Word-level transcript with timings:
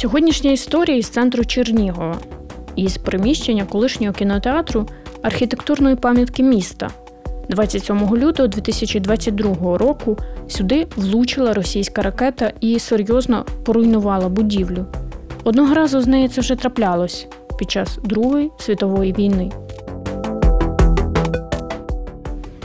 Сьогоднішня 0.00 0.50
історія 0.50 0.96
із 0.96 1.08
центру 1.08 1.44
Чернігова, 1.44 2.18
із 2.76 2.96
приміщення 2.96 3.64
колишнього 3.64 4.14
кінотеатру 4.14 4.88
архітектурної 5.22 5.96
пам'ятки 5.96 6.42
міста. 6.42 6.90
27 7.48 8.16
лютого 8.16 8.48
2022 8.48 9.78
року 9.78 10.18
сюди 10.48 10.86
влучила 10.96 11.54
російська 11.54 12.02
ракета 12.02 12.52
і 12.60 12.78
серйозно 12.78 13.44
поруйнувала 13.64 14.28
будівлю. 14.28 14.86
Одного 15.44 15.74
разу 15.74 16.00
з 16.00 16.06
нею 16.06 16.28
це 16.28 16.40
вже 16.40 16.56
траплялось 16.56 17.26
під 17.58 17.70
час 17.70 17.98
Другої 18.04 18.50
світової 18.58 19.12
війни. 19.12 19.50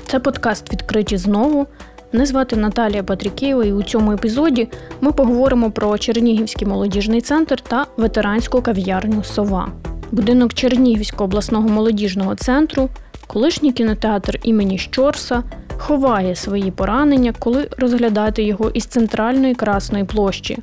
Це 0.07 0.19
подкаст 0.19 0.73
відкриті 0.73 1.17
знову. 1.17 1.67
Мене 2.15 2.25
звати 2.25 2.55
Наталія 2.55 3.03
Патрікєва, 3.03 3.65
і 3.65 3.71
у 3.71 3.83
цьому 3.83 4.11
епізоді 4.11 4.67
ми 5.01 5.11
поговоримо 5.11 5.71
про 5.71 5.97
Чернігівський 5.97 6.67
молодіжний 6.67 7.21
центр 7.21 7.61
та 7.61 7.85
ветеранську 7.97 8.61
кав'ярню 8.61 9.23
Сова. 9.23 9.71
Будинок 10.11 10.53
Чернігівського 10.53 11.23
обласного 11.23 11.69
молодіжного 11.69 12.35
центру, 12.35 12.89
колишній 13.27 13.71
кінотеатр 13.71 14.39
імені 14.43 14.77
Щорса, 14.77 15.43
ховає 15.77 16.35
свої 16.35 16.71
поранення, 16.71 17.33
коли 17.39 17.67
розглядати 17.77 18.43
його 18.43 18.69
із 18.69 18.85
центральної 18.85 19.55
Красної 19.55 20.03
площі. 20.03 20.57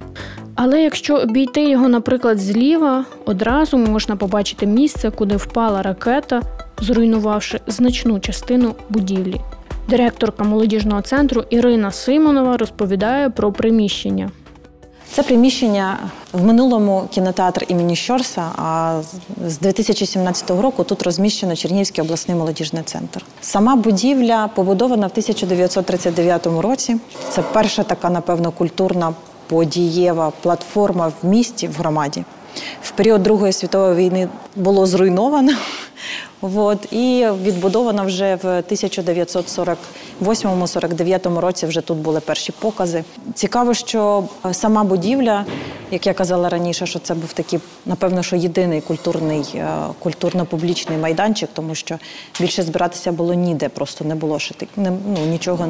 Але 0.55 0.83
якщо 0.83 1.17
обійти 1.17 1.71
його, 1.71 1.89
наприклад, 1.89 2.39
зліва, 2.39 3.05
одразу 3.27 3.79
можна 3.79 4.17
побачити 4.17 4.67
місце, 4.67 5.11
куди 5.11 5.37
впала 5.37 5.83
ракета, 5.83 6.43
зруйнувавши 6.81 7.61
значну 7.67 8.21
частину 8.21 8.75
будівлі. 8.89 9.41
Директорка 9.89 10.45
молодіжного 10.45 11.03
центру 11.03 11.45
Ірина 11.51 11.91
Симонова 11.91 12.57
розповідає 12.57 13.31
про 13.31 13.53
приміщення. 13.53 14.31
Це 15.13 15.23
приміщення 15.23 15.99
в 16.33 16.45
минулому 16.45 17.09
кінотеатр 17.11 17.65
імені 17.69 17.97
Щорса. 17.97 18.45
А 18.57 19.01
з 19.47 19.59
2017 19.59 20.51
року 20.51 20.85
тут 20.85 21.03
розміщено 21.03 21.57
Чернігівський 21.57 22.05
обласний 22.05 22.37
молодіжний 22.37 22.83
центр. 22.83 23.25
Сама 23.41 23.77
будівля 23.77 24.51
побудована 24.55 25.07
в 25.07 25.11
1939 25.11 26.47
році. 26.47 26.97
Це 27.31 27.43
перша 27.53 27.83
така, 27.83 28.11
напевно, 28.11 28.51
культурна 28.51 29.15
подієва 29.47 30.33
платформа 30.43 31.13
в 31.23 31.27
місті 31.27 31.69
в 31.69 31.73
громаді. 31.73 32.25
В 32.83 32.91
період 32.91 33.23
Другої 33.23 33.53
світової 33.53 33.95
війни 33.95 34.29
було 34.57 34.87
зруйновано. 34.87 35.53
От, 36.43 36.93
і 36.93 37.27
відбудована 37.43 38.03
вже 38.03 38.39
в 38.43 38.47
1948-49 38.47 41.41
році. 41.41 41.67
Вже 41.67 41.81
тут 41.81 41.99
були 41.99 42.21
перші 42.21 42.53
покази. 42.53 43.05
Цікаво, 43.35 43.75
що 43.75 44.25
сама 44.53 44.85
будівля, 44.85 45.45
як 45.91 46.07
я 46.07 46.15
казала 46.15 46.49
раніше, 46.49 46.87
що 46.87 46.99
це 46.99 47.15
був 47.15 47.33
такий, 47.33 47.59
напевно, 47.87 48.23
що 48.23 48.37
єдиний 48.37 48.81
культурний, 48.81 49.45
е, 49.55 49.69
культурно-публічний 50.05 50.99
майданчик, 50.99 51.51
тому 51.53 51.75
що 51.75 51.99
більше 52.41 52.63
збиратися 52.63 53.13
було 53.13 53.35
ніде, 53.35 53.69
просто 53.69 54.05
не 54.05 54.15
було 54.15 54.39
ще 54.39 54.55
не, 54.77 54.91
ну, 54.91 55.27
нічого 55.31 55.69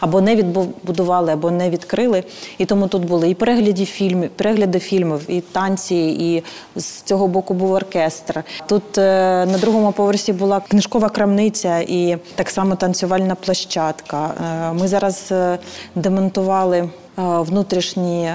або 0.00 0.20
не 0.20 0.36
відбудували, 0.36 1.32
або 1.32 1.50
не 1.50 1.70
відкрили. 1.70 2.24
І 2.58 2.64
тому 2.64 2.88
тут 2.88 3.04
були 3.04 3.30
і 3.30 3.34
перегляди 3.34 3.84
фільмів, 3.84 4.30
перегляди 4.30 4.78
фільмів, 4.78 5.20
і 5.28 5.40
танці, 5.40 5.96
і 5.96 6.42
з 6.76 6.84
цього 6.84 7.28
боку 7.28 7.54
був 7.54 7.72
оркестр. 7.72 8.42
Тут 8.66 8.98
е, 8.98 9.46
на 9.46 9.58
другому 9.58 9.92
поверсі 9.94 10.32
була 10.32 10.60
книжкова 10.60 11.08
крамниця 11.08 11.78
і 11.78 12.18
так 12.34 12.50
само 12.50 12.74
танцювальна 12.74 13.34
площадка. 13.34 14.30
Е, 14.70 14.72
ми 14.72 14.88
зараз 14.88 15.28
е, 15.30 15.58
демонтували. 15.94 16.88
Внутрішні 17.16 18.32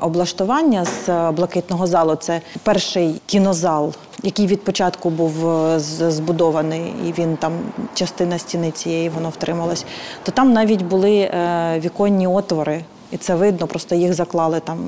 облаштування 0.00 0.84
з 0.84 1.30
блакитного 1.30 1.86
залу 1.86 2.14
це 2.14 2.40
перший 2.62 3.20
кінозал, 3.26 3.92
який 4.22 4.46
від 4.46 4.64
початку 4.64 5.10
був 5.10 5.32
збудований, 5.78 6.94
і 7.06 7.12
він 7.20 7.36
там 7.36 7.52
частина 7.94 8.38
стіни 8.38 8.70
цієї 8.70 9.08
воно 9.08 9.28
втрималось. 9.28 9.84
То 10.22 10.32
там 10.32 10.52
навіть 10.52 10.82
були 10.82 11.30
віконні 11.76 12.26
отвори, 12.26 12.84
і 13.10 13.16
це 13.16 13.34
видно, 13.34 13.66
просто 13.66 13.94
їх 13.94 14.14
заклали 14.14 14.60
там 14.60 14.78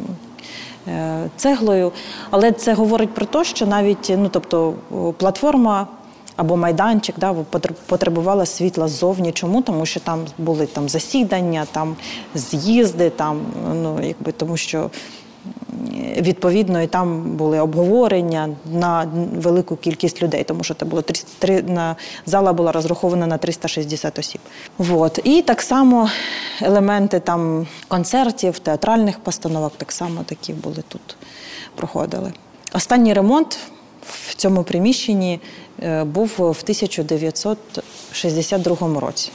цеглою. 1.36 1.92
Але 2.31 2.53
це 2.53 2.75
говорить 2.75 3.15
про 3.15 3.26
те, 3.26 3.44
що 3.44 3.66
навіть 3.66 4.12
ну 4.16 4.28
тобто 4.28 4.75
платформа 5.16 5.86
або 6.37 6.56
майданчик, 6.56 7.15
да, 7.19 7.34
потребувала 7.87 8.47
світла 8.47 8.88
ззовні. 8.88 9.32
Чому? 9.32 9.62
Тому 9.62 9.87
що 9.87 10.00
там 10.00 10.26
були 10.38 10.66
там 10.66 10.88
засідання, 10.88 11.66
там 11.72 11.97
з'їзди, 12.34 13.10
там 13.10 13.41
ну 13.75 14.03
якби 14.03 14.32
тому, 14.32 14.56
що. 14.56 14.91
Відповідно, 16.16 16.82
і 16.82 16.87
там 16.87 17.22
були 17.37 17.60
обговорення 17.60 18.48
на 18.72 19.10
велику 19.37 19.76
кількість 19.76 20.22
людей, 20.22 20.44
тому 20.44 20.65
що 20.65 20.75
це 20.75 20.84
було 20.84 21.03
3, 21.38 21.62
на 21.62 21.97
зала 22.26 22.53
була 22.53 22.72
розрахована 22.72 23.26
на 23.26 23.38
360 23.38 24.19
осіб. 24.19 24.41
Вот. 24.78 25.19
І 25.25 25.42
так 25.42 25.62
само 25.62 26.09
елементи 26.60 27.21
там 27.21 27.66
концертів, 27.88 28.59
театральних 28.59 29.21
постановок 29.21 29.72
так 29.76 29.92
само 29.92 30.22
такі 30.26 30.53
були 30.53 30.82
тут, 30.88 31.16
проходили. 31.75 32.32
Останній 32.72 33.15
ремонт 33.15 33.59
в 34.06 34.34
цьому 34.34 34.62
приміщенні 34.62 35.40
е, 35.82 36.04
був 36.04 36.30
в 36.38 36.60
1962 36.62 39.00
році. 39.00 39.30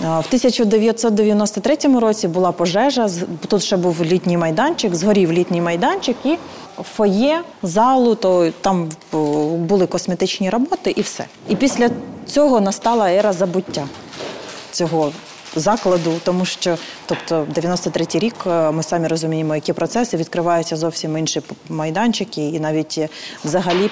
В 0.00 0.26
1993 0.26 1.76
році 2.00 2.28
була 2.28 2.52
пожежа. 2.52 3.10
Тут 3.48 3.62
ще 3.62 3.76
був 3.76 4.04
літній 4.04 4.36
майданчик, 4.36 4.94
згорів 4.94 5.32
літній 5.32 5.60
майданчик 5.60 6.16
і 6.24 6.36
фоє 6.96 7.42
залу, 7.62 8.14
то 8.14 8.50
там 8.60 8.90
були 9.58 9.86
косметичні 9.86 10.50
роботи 10.50 10.94
і 10.96 11.00
все. 11.00 11.24
І 11.48 11.56
після 11.56 11.90
цього 12.26 12.60
настала 12.60 13.10
ера 13.10 13.32
забуття 13.32 13.86
цього 14.70 15.12
закладу, 15.58 16.12
тому 16.24 16.44
що, 16.44 16.76
тобто, 17.06 17.46
93-й 17.54 18.18
рік 18.18 18.34
е, 18.46 18.70
ми 18.70 18.82
самі 18.82 19.08
розуміємо, 19.08 19.54
які 19.54 19.72
процеси 19.72 20.16
відкриваються 20.16 20.76
зовсім 20.76 21.18
інші 21.18 21.42
майданчики, 21.68 22.48
і 22.48 22.60
навіть 22.60 22.98
е, 22.98 23.08
взагалі 23.44 23.90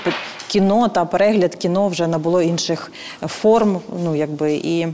кіно 0.48 0.88
та 0.88 1.04
перегляд 1.04 1.54
кіно 1.54 1.88
вже 1.88 2.06
набуло 2.06 2.42
інших 2.42 2.92
форм. 3.26 3.80
Ну 4.04 4.16
якби 4.16 4.54
і 4.54 4.86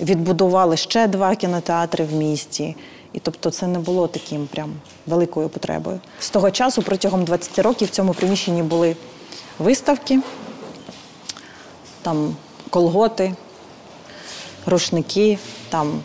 відбудували 0.00 0.76
ще 0.76 1.06
два 1.06 1.34
кінотеатри 1.36 2.04
в 2.04 2.12
місті. 2.12 2.76
І 3.12 3.18
тобто 3.18 3.50
це 3.50 3.66
не 3.66 3.78
було 3.78 4.06
таким 4.06 4.46
прям 4.46 4.72
великою 5.06 5.48
потребою. 5.48 6.00
З 6.20 6.30
того 6.30 6.50
часу 6.50 6.82
протягом 6.82 7.24
20 7.24 7.58
років 7.58 7.88
в 7.88 7.90
цьому 7.90 8.14
приміщенні 8.14 8.62
були 8.62 8.96
виставки, 9.58 10.20
там 12.02 12.36
колготи, 12.70 13.34
рушники, 14.66 15.38
там 15.68 16.00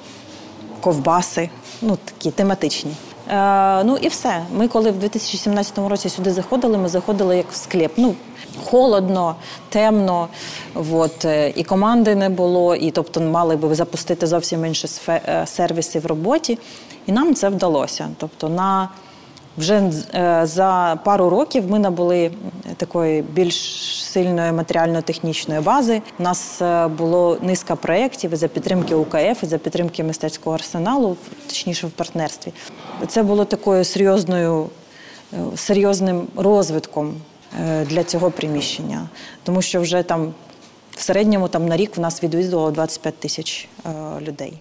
ковбаси, 0.82 1.50
ну 1.82 1.98
такі 2.06 2.32
тематичні. 2.32 2.92
Е, 3.30 3.84
Ну 3.84 3.98
і 3.98 4.08
все. 4.08 4.46
Ми, 4.54 4.68
коли 4.68 4.92
в 4.92 5.00
2017 5.00 5.78
році 5.78 6.10
сюди 6.10 6.32
заходили, 6.32 6.78
ми 6.78 6.90
заходили 6.90 7.38
як 7.38 7.52
в 7.52 7.56
склеп. 7.56 7.92
Ну, 7.98 8.16
холодно, 8.66 9.36
темно, 9.70 10.28
от, 10.92 11.26
е, 11.26 11.54
і 11.56 11.64
команди 11.64 12.16
не 12.16 12.30
було, 12.30 12.76
і 12.76 12.92
тобто 12.92 13.22
мали 13.22 13.56
би 13.56 13.76
запустити 13.76 14.28
зовсім 14.28 14.66
інші 14.66 14.88
е, 15.10 15.44
сервіси 15.46 16.00
в 16.00 16.06
роботі. 16.06 16.60
І 17.06 17.12
нам 17.12 17.36
це 17.36 17.50
вдалося. 17.50 18.10
Тобто, 18.18 18.50
на 18.50 18.90
вже 19.58 19.92
е, 20.14 20.42
за 20.46 21.00
пару 21.04 21.30
років 21.30 21.72
ми 21.72 21.80
набули 21.80 22.32
такої 22.78 23.22
більш 23.22 23.56
сильної 24.04 24.52
матеріально-технічної 24.52 25.62
бази. 25.62 26.02
У 26.20 26.24
нас 26.24 26.62
е, 26.62 26.88
було 26.88 27.38
низка 27.42 27.76
проєктів 27.76 28.36
за 28.36 28.48
підтримки 28.48 28.96
УКФ, 28.96 29.44
і 29.44 29.46
за 29.46 29.58
підтримки 29.58 30.04
мистецького 30.04 30.56
арсеналу, 30.56 31.18
точніше 31.48 31.88
в 31.88 31.92
партнерстві. 31.92 32.54
Це 33.08 33.24
було 33.24 33.46
такою 33.46 33.84
серйозною, 33.84 34.70
е, 35.34 35.38
серйозним 35.56 36.28
розвитком 36.36 37.14
для 37.86 38.04
цього 38.04 38.32
приміщення, 38.32 39.10
тому 39.44 39.62
що 39.62 39.82
вже 39.82 40.04
там 40.04 40.34
в 40.92 41.02
середньому 41.02 41.48
там 41.48 41.68
на 41.68 41.78
рік 41.78 41.98
в 41.98 42.00
нас 42.00 42.24
відвідувало 42.24 42.72
25 42.72 43.20
тисяч 43.20 43.68
людей. 44.22 44.54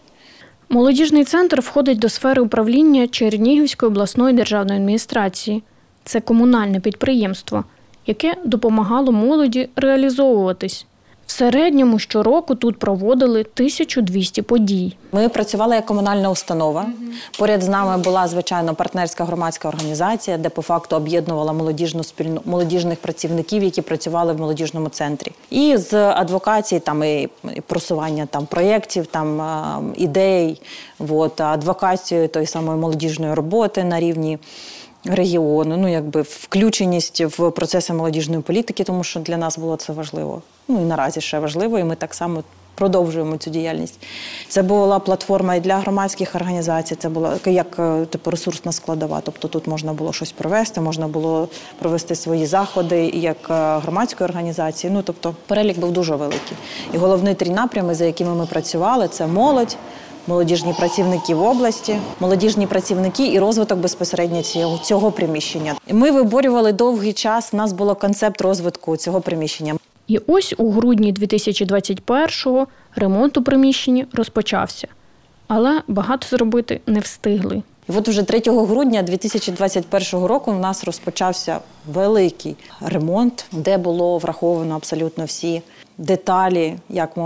Молодіжний 0.68 1.24
центр 1.24 1.60
входить 1.60 1.98
до 1.98 2.08
сфери 2.08 2.42
управління 2.42 3.08
Чернігівської 3.08 3.90
обласної 3.90 4.34
державної 4.34 4.80
адміністрації. 4.80 5.62
Це 6.04 6.20
комунальне 6.20 6.80
підприємство, 6.80 7.64
яке 8.06 8.34
допомагало 8.44 9.12
молоді 9.12 9.68
реалізовуватись. 9.76 10.86
В 11.26 11.32
середньому 11.32 11.98
щороку 11.98 12.54
тут 12.54 12.78
проводили 12.78 13.40
1200 13.40 14.42
подій. 14.42 14.96
Ми 15.12 15.28
працювали 15.28 15.74
як 15.74 15.86
комунальна 15.86 16.30
установа. 16.30 16.86
Поряд 17.38 17.62
з 17.62 17.68
нами 17.68 18.02
була 18.02 18.28
звичайно 18.28 18.74
партнерська 18.74 19.24
громадська 19.24 19.68
організація, 19.68 20.38
де 20.38 20.48
по 20.48 20.62
факту 20.62 20.96
об'єднувала 20.96 21.52
молодіжну 21.52 22.04
спільну 22.04 22.40
молодіжних 22.44 22.98
працівників, 22.98 23.62
які 23.62 23.82
працювали 23.82 24.32
в 24.32 24.40
молодіжному 24.40 24.88
центрі. 24.88 25.32
І 25.50 25.76
з 25.76 25.94
адвокації 25.94 26.80
там 26.80 27.04
і 27.04 27.28
просування 27.66 28.26
там 28.26 28.46
проєктів, 28.46 29.06
там 29.06 29.92
ідей, 29.96 30.60
от, 31.08 31.40
адвокацією 31.40 32.28
тої 32.28 32.46
самої 32.46 32.78
молодіжної 32.78 33.34
роботи 33.34 33.84
на 33.84 34.00
рівні 34.00 34.38
регіону, 35.08 35.76
ну 35.76 35.88
якби 35.88 36.22
включеність 36.22 37.20
в 37.20 37.50
процеси 37.50 37.92
молодіжної 37.92 38.42
політики, 38.42 38.84
тому 38.84 39.04
що 39.04 39.20
для 39.20 39.36
нас 39.36 39.58
було 39.58 39.76
це 39.76 39.92
важливо. 39.92 40.42
Ну 40.68 40.82
і 40.82 40.84
наразі 40.84 41.20
ще 41.20 41.38
важливо, 41.38 41.78
і 41.78 41.84
ми 41.84 41.94
так 41.94 42.14
само. 42.14 42.42
Продовжуємо 42.76 43.36
цю 43.36 43.50
діяльність. 43.50 44.00
Це 44.48 44.62
була 44.62 44.98
платформа 44.98 45.54
і 45.54 45.60
для 45.60 45.76
громадських 45.76 46.34
організацій. 46.34 46.94
Це 46.94 47.08
була 47.08 47.38
як 47.46 47.76
е, 47.78 48.06
типу 48.06 48.30
ресурсна 48.30 48.72
складова. 48.72 49.20
Тобто 49.24 49.48
тут 49.48 49.66
можна 49.66 49.92
було 49.92 50.12
щось 50.12 50.32
провести, 50.32 50.80
можна 50.80 51.08
було 51.08 51.48
провести 51.78 52.14
свої 52.14 52.46
заходи 52.46 53.06
як 53.14 53.36
е, 53.50 53.78
громадської 53.78 54.28
організації. 54.28 54.92
Ну 54.92 55.02
тобто 55.02 55.34
перелік 55.46 55.78
був 55.78 55.92
дуже 55.92 56.16
великий. 56.16 56.56
І 56.94 56.98
головні 56.98 57.34
три 57.34 57.50
напрями, 57.50 57.94
за 57.94 58.04
якими 58.04 58.34
ми 58.34 58.46
працювали, 58.46 59.08
це 59.08 59.26
молодь 59.26 59.76
молодіжні 60.26 60.74
працівники 60.78 61.34
в 61.34 61.42
області, 61.42 61.96
молодіжні 62.20 62.66
працівники 62.66 63.32
і 63.32 63.38
розвиток 63.38 63.78
безпосередньо 63.78 64.42
цього 64.42 64.78
цього 64.78 65.12
приміщення. 65.12 65.74
Ми 65.90 66.10
виборювали 66.10 66.72
довгий 66.72 67.12
час. 67.12 67.50
У 67.52 67.56
нас 67.56 67.72
було 67.72 67.94
концепт 67.94 68.40
розвитку 68.40 68.96
цього 68.96 69.20
приміщення. 69.20 69.74
І 70.08 70.18
ось 70.26 70.54
у 70.58 70.70
грудні 70.70 71.12
2021-го 71.12 72.66
ремонт 72.96 73.36
у 73.36 73.42
приміщенні 73.42 74.06
розпочався, 74.12 74.88
але 75.48 75.82
багато 75.88 76.26
зробити 76.28 76.80
не 76.86 77.00
встигли. 77.00 77.62
І 77.88 77.92
от 77.96 78.08
уже 78.08 78.22
3 78.22 78.42
грудня 78.46 79.02
2021 79.02 80.24
року 80.26 80.52
в 80.52 80.58
нас 80.58 80.84
розпочався 80.84 81.60
великий 81.92 82.56
ремонт, 82.80 83.44
де 83.52 83.78
було 83.78 84.18
враховано 84.18 84.74
абсолютно 84.74 85.24
всі 85.24 85.62
деталі, 85.98 86.76
як 86.88 87.16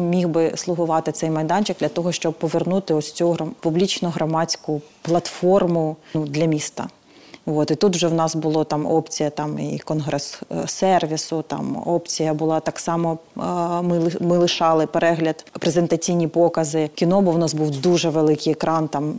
міг 0.00 0.28
би 0.28 0.52
слугувати 0.56 1.12
цей 1.12 1.30
майданчик 1.30 1.76
для 1.80 1.88
того, 1.88 2.12
щоб 2.12 2.34
повернути 2.34 2.94
ось 2.94 3.12
цю 3.12 3.36
публічно 3.60 4.10
громадську 4.10 4.80
платформу 5.02 5.96
ну, 6.14 6.26
для 6.26 6.44
міста. 6.44 6.88
От, 7.46 7.70
і 7.70 7.74
тут 7.74 7.96
вже 7.96 8.08
в 8.08 8.14
нас 8.14 8.36
було 8.36 8.64
там 8.64 8.86
опція 8.86 9.30
там 9.30 9.58
і 9.58 9.80
конгрес-сервісу, 9.84 11.42
там 11.42 11.82
опція 11.86 12.34
була 12.34 12.60
так 12.60 12.78
само. 12.78 13.18
Ми 13.82 14.10
ми 14.20 14.38
лишали 14.38 14.86
перегляд, 14.86 15.44
презентаційні 15.52 16.28
покази. 16.28 16.90
Кіно, 16.94 17.20
бо 17.22 17.30
в 17.30 17.38
нас 17.38 17.54
був 17.54 17.70
дуже 17.70 18.08
великий 18.10 18.52
екран, 18.52 18.88
там 18.88 19.14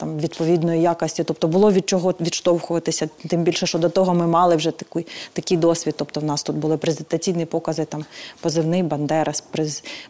там 0.00 0.18
відповідної 0.18 0.82
якості. 0.82 1.24
Тобто 1.24 1.48
було 1.48 1.72
від 1.72 1.88
чого 1.88 2.14
відштовхуватися. 2.20 3.08
Тим 3.28 3.42
більше, 3.42 3.66
що 3.66 3.78
до 3.78 3.88
того 3.88 4.14
ми 4.14 4.26
мали 4.26 4.56
вже 4.56 4.70
такий 4.70 5.06
такий 5.32 5.56
досвід. 5.56 5.94
Тобто, 5.98 6.20
в 6.20 6.24
нас 6.24 6.42
тут 6.42 6.56
були 6.56 6.76
презентаційні 6.76 7.44
покази, 7.44 7.84
там 7.84 8.04
позивний 8.40 8.82
Бандерас, 8.82 9.44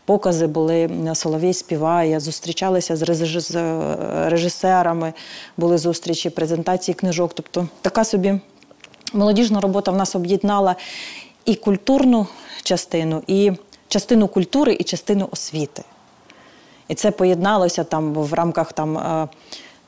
покази 0.04 0.46
були 0.46 0.90
Соловій 1.14 1.54
співає, 1.54 2.20
зустрічалися 2.20 2.96
з 2.96 3.02
режисерами, 4.28 5.12
були 5.56 5.78
зустрічі, 5.78 6.31
презентації 6.31 6.94
книжок. 6.94 7.31
Тобто 7.34 7.69
така 7.82 8.04
собі 8.04 8.40
молодіжна 9.12 9.60
робота 9.60 9.90
в 9.90 9.96
нас 9.96 10.14
об'єднала 10.14 10.76
і 11.44 11.54
культурну 11.54 12.26
частину, 12.62 13.22
і 13.26 13.52
частину 13.88 14.28
культури, 14.28 14.76
і 14.81 14.84
частину 14.84 15.28
освіти. 15.32 15.82
І 16.88 16.94
це 16.94 17.10
поєдналося 17.10 17.84
там 17.84 18.14
в 18.14 18.32
рамках 18.34 18.72
там. 18.72 19.28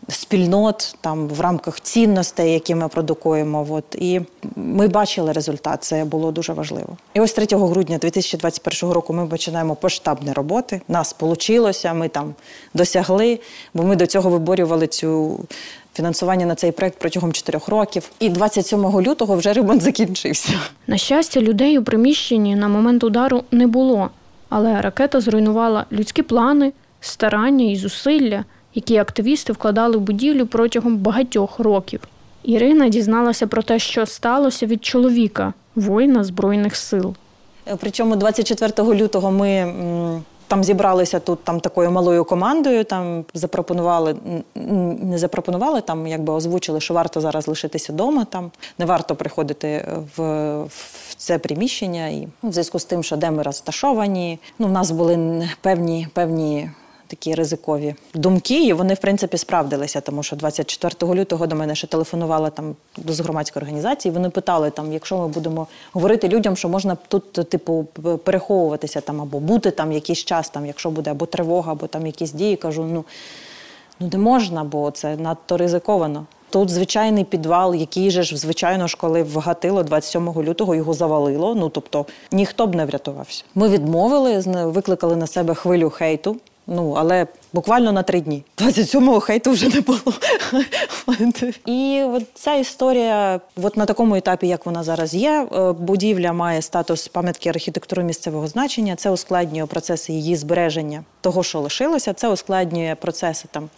Спільнот, 0.09 0.97
там 1.01 1.29
в 1.29 1.41
рамках 1.41 1.81
цінностей, 1.81 2.53
які 2.53 2.75
ми 2.75 2.89
продукуємо. 2.89 3.67
От 3.71 3.85
і 3.95 4.21
ми 4.57 4.89
бачили 4.89 5.33
результат. 5.33 5.85
Це 5.85 6.05
було 6.05 6.33
дуже 6.33 6.53
важливо. 6.53 6.97
І 7.15 7.21
ось 7.21 7.33
3 7.33 7.47
грудня 7.51 7.99
2021 7.99 8.91
року 8.95 9.13
ми 9.13 9.27
починаємо 9.27 9.75
поштабні 9.75 10.33
роботи. 10.33 10.81
Нас 10.89 11.17
вийшло, 11.21 11.95
ми 11.95 12.09
там 12.09 12.35
досягли, 12.75 13.41
бо 13.75 13.83
ми 13.83 13.97
до 13.97 14.07
цього 14.07 14.31
виборювали 14.31 14.87
цю. 14.87 15.41
Фінансування 15.95 16.47
на 16.47 16.55
цей 16.55 16.73
проект 16.73 16.99
протягом 16.99 17.33
чотирьох 17.33 17.69
років, 17.69 18.11
і 18.21 18.29
27 18.29 19.01
лютого 19.01 19.37
вже 19.37 19.53
ремонт 19.53 19.83
закінчився. 19.83 20.53
На 20.87 20.97
щастя, 20.97 21.41
людей 21.41 21.79
у 21.79 21.85
приміщенні 21.85 22.57
на 22.57 22.69
момент 22.69 23.05
удару 23.05 23.45
не 23.51 23.67
було, 23.67 24.11
але 24.49 24.81
ракета 24.81 25.21
зруйнувала 25.21 25.87
людські 25.93 26.23
плани, 26.23 26.73
старання 27.01 27.71
і 27.71 27.77
зусилля 27.77 28.45
які 28.75 28.97
активісти 28.97 29.53
вкладали 29.53 29.97
в 29.97 30.01
будівлю 30.01 30.47
протягом 30.47 30.97
багатьох 30.97 31.59
років. 31.59 32.01
Ірина 32.43 32.89
дізналася 32.89 33.47
про 33.47 33.63
те, 33.63 33.79
що 33.79 34.07
сталося 34.07 34.67
від 34.67 34.85
чоловіка, 34.85 35.53
воїна 35.75 36.25
Збройних 36.25 36.77
сил. 36.77 37.15
Е, 37.69 37.77
причому 37.81 38.17
24 38.17 38.95
лютого 38.95 39.31
ми 39.31 39.73
там 40.53 40.65
зібралися 40.65 41.21
тут 41.21 41.45
там 41.45 41.61
такою 41.61 41.91
малою 41.91 42.25
командою. 42.25 42.85
Там 42.85 43.25
запропонували, 43.35 44.17
не 44.55 45.19
запропонували, 45.19 45.81
там 45.81 46.07
якби 46.07 46.33
озвучили, 46.33 46.81
що 46.81 46.95
варто 46.95 47.21
зараз 47.21 47.49
лишитися 47.49 47.93
вдома. 47.93 48.25
Там 48.25 48.51
не 48.79 48.85
варто 48.85 49.17
приходити 49.17 49.89
в, 50.17 50.23
в 50.69 51.15
це 51.17 51.39
приміщення. 51.39 52.09
І 52.09 52.29
ну, 52.43 52.51
в 52.51 52.53
зв'язку 52.53 52.79
з 52.79 52.85
тим, 52.85 53.03
що 53.03 53.17
де 53.17 53.31
ми 53.31 53.43
розташовані. 53.43 54.39
Ну, 54.59 54.67
в 54.67 54.73
нас 54.73 54.91
були 54.91 55.49
певні 55.61 56.09
певні 56.13 56.71
такі 57.13 57.35
ризикові 57.35 57.95
думки, 58.15 58.65
і 58.67 58.73
вони 58.73 58.95
в 58.95 58.99
принципі 58.99 59.39
справдилися, 59.39 60.01
тому 60.01 60.23
що 60.23 60.37
24 60.37 61.15
лютого 61.15 61.47
до 61.47 61.57
мене 61.57 61.75
ще 61.75 61.87
телефонувала 61.87 62.51
там 62.51 62.77
з 63.09 63.21
громадської 63.21 63.63
організації. 63.63 64.13
Вони 64.13 64.31
питали, 64.31 64.71
там, 64.71 64.93
якщо 64.93 65.19
ми 65.19 65.29
будемо 65.29 65.67
говорити 65.93 66.29
людям, 66.29 66.57
що 66.57 66.69
можна 66.69 66.97
тут, 67.09 67.33
типу, 67.33 67.85
переховуватися 68.25 69.01
там 69.01 69.21
або 69.21 69.41
бути 69.41 69.71
там 69.71 69.93
якийсь 69.93 70.25
час, 70.25 70.51
там, 70.51 70.67
якщо 70.67 70.91
буде 70.91 71.11
або 71.11 71.27
тривога, 71.27 71.73
або 71.73 71.87
там 71.87 72.07
якісь 72.07 72.33
дії, 72.33 72.57
кажу, 72.57 72.85
ну 72.85 73.05
ну 74.01 74.09
не 74.13 74.19
можна, 74.19 74.65
бо 74.65 74.91
це 74.91 75.17
надто 75.17 75.57
ризиковано. 75.57 76.27
Тут 76.51 76.71
звичайний 76.71 77.25
підвал, 77.25 77.75
який 77.75 78.11
же 78.11 78.23
ж, 78.23 78.37
звичайно 78.37 78.87
ж, 78.87 78.97
коли 79.01 79.23
вгатило 79.23 79.83
27 79.83 80.43
лютого, 80.43 80.75
його 80.75 80.95
завалило. 80.95 81.55
Ну 81.55 81.69
тобто 81.69 82.07
ніхто 82.33 82.67
б 82.67 82.75
не 82.75 82.85
врятувався. 82.85 83.45
Ми 83.55 83.69
відмовили, 83.69 84.39
викликали 84.67 85.17
на 85.17 85.27
себе 85.27 85.55
хвилю 85.55 85.91
хейту. 85.91 86.37
Ну, 86.67 86.93
але 86.93 87.27
буквально 87.53 87.93
на 87.93 88.03
три 88.03 88.21
дні. 88.21 88.45
27-го 88.59 89.21
хейту 89.21 89.51
вже 89.51 89.69
не 89.69 89.81
було. 89.81 90.15
І 91.67 92.03
от 92.07 92.23
ця 92.35 92.55
історія, 92.55 93.41
от 93.57 93.77
на 93.77 93.87
такому 93.87 94.15
етапі, 94.15 94.49
як 94.49 94.67
вона 94.67 94.83
зараз 94.83 95.15
є, 95.15 95.49
е, 95.53 95.73
будівля 95.73 96.33
має 96.33 96.63
статус 96.63 97.09
пам'ятки 97.09 97.49
архітектури 97.49 98.05
місцевого 98.05 98.47
значення. 98.47 98.97
Це 98.97 99.11
ускладнює 99.11 99.67
процеси 99.67 100.13
її 100.13 100.37
збереження 100.37 101.05
того, 101.21 101.43
що 101.43 101.61
лишилося. 101.61 102.13
Це 102.13 102.29
ускладнює 102.29 102.97
процеси 103.01 103.49
там 103.51 103.69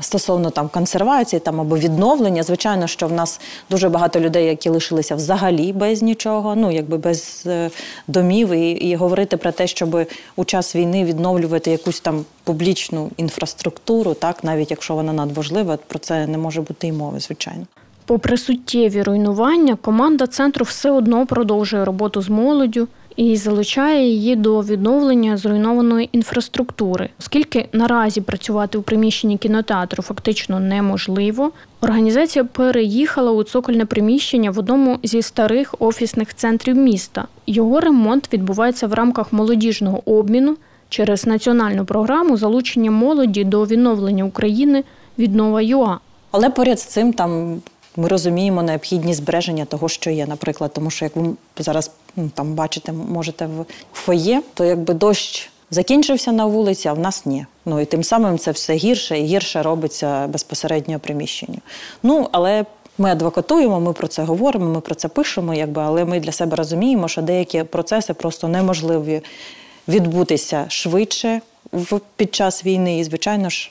Стосовно 0.00 0.50
там 0.50 0.68
консервації 0.68 1.40
там 1.40 1.60
або 1.60 1.78
відновлення, 1.78 2.42
звичайно, 2.42 2.86
що 2.86 3.06
в 3.06 3.12
нас 3.12 3.40
дуже 3.70 3.88
багато 3.88 4.20
людей, 4.20 4.46
які 4.46 4.68
лишилися 4.68 5.14
взагалі 5.14 5.72
без 5.72 6.02
нічого, 6.02 6.54
ну 6.56 6.70
якби 6.70 6.98
без 6.98 7.42
е, 7.46 7.70
домів, 8.08 8.50
і, 8.50 8.70
і 8.70 8.96
говорити 8.96 9.36
про 9.36 9.52
те, 9.52 9.66
щоб 9.66 10.06
у 10.36 10.44
час 10.44 10.76
війни 10.76 11.04
відновлювати 11.04 11.70
якусь 11.70 12.00
там 12.00 12.24
публічну 12.44 13.10
інфраструктуру, 13.16 14.14
так 14.14 14.44
навіть 14.44 14.70
якщо 14.70 14.94
вона 14.94 15.12
надважлива, 15.12 15.78
про 15.86 15.98
це 15.98 16.26
не 16.26 16.38
може 16.38 16.60
бути 16.60 16.86
і 16.86 16.92
мови, 16.92 17.20
звичайно. 17.20 17.66
Попри 18.06 18.36
суттєві 18.36 19.02
руйнування, 19.02 19.76
команда 19.76 20.26
центру 20.26 20.64
все 20.64 20.90
одно 20.90 21.26
продовжує 21.26 21.84
роботу 21.84 22.22
з 22.22 22.28
молоддю 22.28 22.88
і 23.16 23.36
залучає 23.36 24.08
її 24.08 24.36
до 24.36 24.60
відновлення 24.60 25.36
зруйнованої 25.36 26.08
інфраструктури. 26.12 27.08
Оскільки 27.20 27.68
наразі 27.72 28.20
працювати 28.20 28.78
у 28.78 28.82
приміщенні 28.82 29.38
кінотеатру 29.38 30.02
фактично 30.02 30.60
неможливо, 30.60 31.52
організація 31.80 32.44
переїхала 32.44 33.32
у 33.32 33.42
цокольне 33.42 33.86
приміщення 33.86 34.50
в 34.50 34.58
одному 34.58 34.98
зі 35.02 35.22
старих 35.22 35.74
офісних 35.78 36.34
центрів 36.34 36.76
міста. 36.76 37.24
Його 37.46 37.80
ремонт 37.80 38.32
відбувається 38.32 38.86
в 38.86 38.92
рамках 38.92 39.32
молодіжного 39.32 40.10
обміну 40.10 40.56
через 40.88 41.26
національну 41.26 41.84
програму 41.84 42.36
залучення 42.36 42.90
молоді 42.90 43.44
до 43.44 43.64
відновлення 43.64 44.24
України 44.24 44.84
віднова 45.18 45.62
ЮА. 45.62 45.98
Але 46.30 46.50
поряд 46.50 46.80
з 46.80 46.84
цим 46.84 47.12
там 47.12 47.62
ми 47.96 48.08
розуміємо 48.08 48.62
необхідність 48.62 49.18
збереження 49.18 49.64
того, 49.64 49.88
що 49.88 50.10
є. 50.10 50.26
Наприклад, 50.26 50.72
тому 50.74 50.90
що 50.90 51.04
як 51.04 51.16
ви 51.16 51.34
зараз 51.58 51.90
ну, 52.16 52.30
там 52.34 52.54
бачите, 52.54 52.92
можете 52.92 53.46
в 53.46 53.66
фоє, 53.92 54.42
то 54.54 54.64
якби 54.64 54.94
дощ. 54.94 55.50
Закінчився 55.70 56.32
на 56.32 56.46
вулиці, 56.46 56.88
а 56.88 56.92
в 56.92 56.98
нас 56.98 57.26
ні. 57.26 57.46
Ну 57.66 57.80
і 57.80 57.84
тим 57.84 58.04
самим 58.04 58.38
це 58.38 58.50
все 58.50 58.74
гірше 58.74 59.18
і 59.18 59.24
гірше 59.24 59.62
робиться 59.62 60.26
безпосередньо 60.26 60.98
приміщенню. 60.98 61.58
Ну 62.02 62.28
але 62.32 62.64
ми 62.98 63.10
адвокатуємо, 63.10 63.80
ми 63.80 63.92
про 63.92 64.08
це 64.08 64.22
говоримо, 64.22 64.66
ми 64.66 64.80
про 64.80 64.94
це 64.94 65.08
пишемо, 65.08 65.54
якби, 65.54 65.82
але 65.82 66.04
ми 66.04 66.20
для 66.20 66.32
себе 66.32 66.56
розуміємо, 66.56 67.08
що 67.08 67.22
деякі 67.22 67.62
процеси 67.62 68.14
просто 68.14 68.48
неможливі 68.48 69.22
відбутися 69.88 70.64
швидше 70.68 71.40
в, 71.72 72.00
під 72.16 72.34
час 72.34 72.64
війни. 72.64 72.98
І, 72.98 73.04
звичайно 73.04 73.50
ж, 73.50 73.70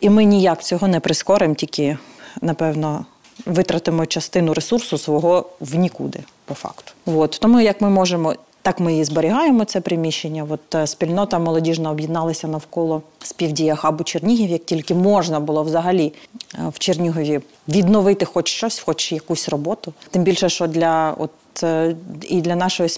і 0.00 0.10
ми 0.10 0.24
ніяк 0.24 0.62
цього 0.62 0.88
не 0.88 1.00
прискоримо, 1.00 1.54
тільки, 1.54 1.98
напевно, 2.40 3.06
витратимо 3.46 4.06
частину 4.06 4.54
ресурсу 4.54 4.98
свого 4.98 5.46
в 5.60 5.74
нікуди, 5.74 6.20
по 6.44 6.54
факту. 6.54 6.92
От. 7.06 7.38
Тому 7.40 7.60
як 7.60 7.80
ми 7.80 7.90
можемо 7.90 8.34
Так 8.64 8.80
ми 8.80 8.98
і 8.98 9.04
зберігаємо 9.04 9.64
це 9.64 9.80
приміщення. 9.80 10.46
От 10.50 10.74
е, 10.74 10.86
спільнота 10.86 11.38
молодіжна 11.38 11.90
об'єдналася 11.90 12.48
навколо 12.48 13.02
співдія 13.22 13.74
хабу 13.74 14.04
Чернігів, 14.04 14.50
як 14.50 14.64
тільки 14.64 14.94
можна 14.94 15.40
було 15.40 15.62
взагалі 15.62 16.12
е, 16.54 16.58
в 16.68 16.78
Чернігові 16.78 17.40
відновити 17.68 18.24
хоч 18.24 18.48
щось, 18.48 18.78
хоч 18.78 19.12
якусь 19.12 19.48
роботу. 19.48 19.92
Тим 20.10 20.22
більше, 20.22 20.48
що 20.48 20.66
для 20.66 21.14
от 21.18 21.30
е, 21.62 21.96
і 22.22 22.40
для 22.40 22.56
нашої 22.56 22.88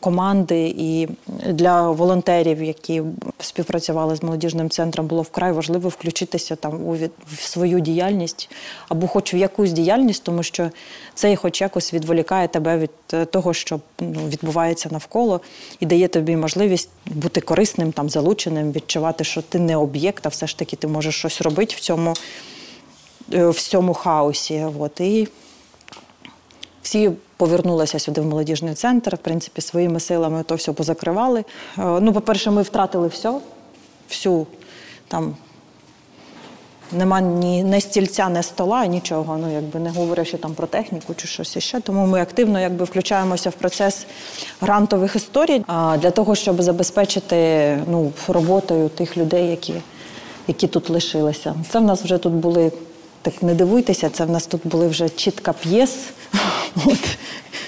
команди 0.00 0.74
і 0.78 1.08
для 1.46 1.90
волонтерів, 1.90 2.62
які 2.62 3.02
співпрацювали 3.40 4.16
з 4.16 4.22
молодіжним 4.22 4.70
центром, 4.70 5.06
було 5.06 5.22
вкрай 5.22 5.52
важливо 5.52 5.88
включитися 5.88 6.56
там 6.56 6.74
у 6.74 6.96
в 7.32 7.42
свою 7.42 7.80
діяльність 7.80 8.50
або 8.88 9.06
хоч 9.06 9.34
в 9.34 9.36
якусь 9.36 9.72
діяльність, 9.72 10.22
тому 10.22 10.42
що 10.42 10.70
це 11.14 11.36
хоч 11.36 11.60
якось 11.60 11.94
відволікає 11.94 12.48
тебе 12.48 12.78
від 12.78 12.90
е, 13.12 13.24
того, 13.24 13.54
що 13.54 13.80
ну, 14.00 14.20
відбувається 14.28 14.88
навколо, 14.92 15.40
і 15.80 15.86
дає 15.86 16.08
тобі 16.08 16.36
можливість 16.36 16.90
бути 17.06 17.40
корисним, 17.40 17.92
там 17.92 18.10
залученим, 18.10 18.72
відчувати, 18.72 19.24
що 19.24 19.42
ти 19.42 19.58
не 19.58 19.76
об'єкт, 19.76 20.26
а 20.26 20.28
все 20.28 20.46
ж 20.46 20.58
таки 20.58 20.76
ти 20.76 20.86
можеш 20.86 21.14
щось 21.18 21.40
робити 21.40 21.74
в 21.76 21.80
цьому 21.80 22.14
е, 23.32 23.48
в 23.48 23.60
цьому 23.60 23.94
хаосі. 23.94 24.66
От. 24.78 25.00
І 25.00 25.28
всі 26.82 27.10
повернулися 27.40 27.98
сюди 27.98 28.20
в 28.20 28.26
молодіжний 28.26 28.74
центр. 28.74 29.14
В 29.14 29.18
принципі, 29.18 29.60
своїми 29.60 30.00
силами 30.00 30.42
то 30.42 30.54
все 30.54 30.72
позакривали. 30.72 31.40
Е, 31.40 31.44
ну, 32.00 32.12
по-перше, 32.12 32.50
ми 32.50 32.62
втратили 32.62 33.08
все, 33.08 33.32
всю 34.08 34.46
там. 35.08 35.36
Нема 36.92 37.20
ні 37.20 37.64
не 37.64 37.80
стільця, 37.80 38.30
ні 38.30 38.42
стола, 38.42 38.86
нічого. 38.86 39.38
Ну 39.38 39.52
якби 39.52 39.80
не 39.80 39.90
говорячи 39.90 40.36
там 40.36 40.54
про 40.54 40.66
техніку 40.66 41.14
чи 41.16 41.26
щось 41.28 41.56
іще. 41.56 41.80
Тому 41.80 42.06
ми 42.06 42.20
активно 42.20 42.60
якби 42.60 42.84
включаємося 42.84 43.50
в 43.50 43.52
процес 43.52 44.06
грантових 44.60 45.16
історій 45.16 45.64
а, 45.66 45.96
для 45.96 46.10
того, 46.10 46.34
щоб 46.34 46.62
забезпечити 46.62 47.36
ну, 47.90 48.12
роботою 48.28 48.88
тих 48.88 49.16
людей, 49.16 49.50
які 49.50 49.74
які 50.46 50.66
тут 50.66 50.90
лишилися. 50.90 51.54
Це 51.70 51.78
в 51.78 51.82
нас 51.82 52.02
вже 52.02 52.18
тут 52.18 52.32
були 52.32 52.72
так 53.22 53.42
не 53.42 53.54
дивуйтеся, 53.54 54.10
це 54.10 54.24
в 54.24 54.30
нас 54.30 54.46
тут 54.46 54.60
були 54.64 54.88
вже 54.88 55.08
чітка 55.08 55.52
п'єс. 55.52 55.96
От. 56.86 57.18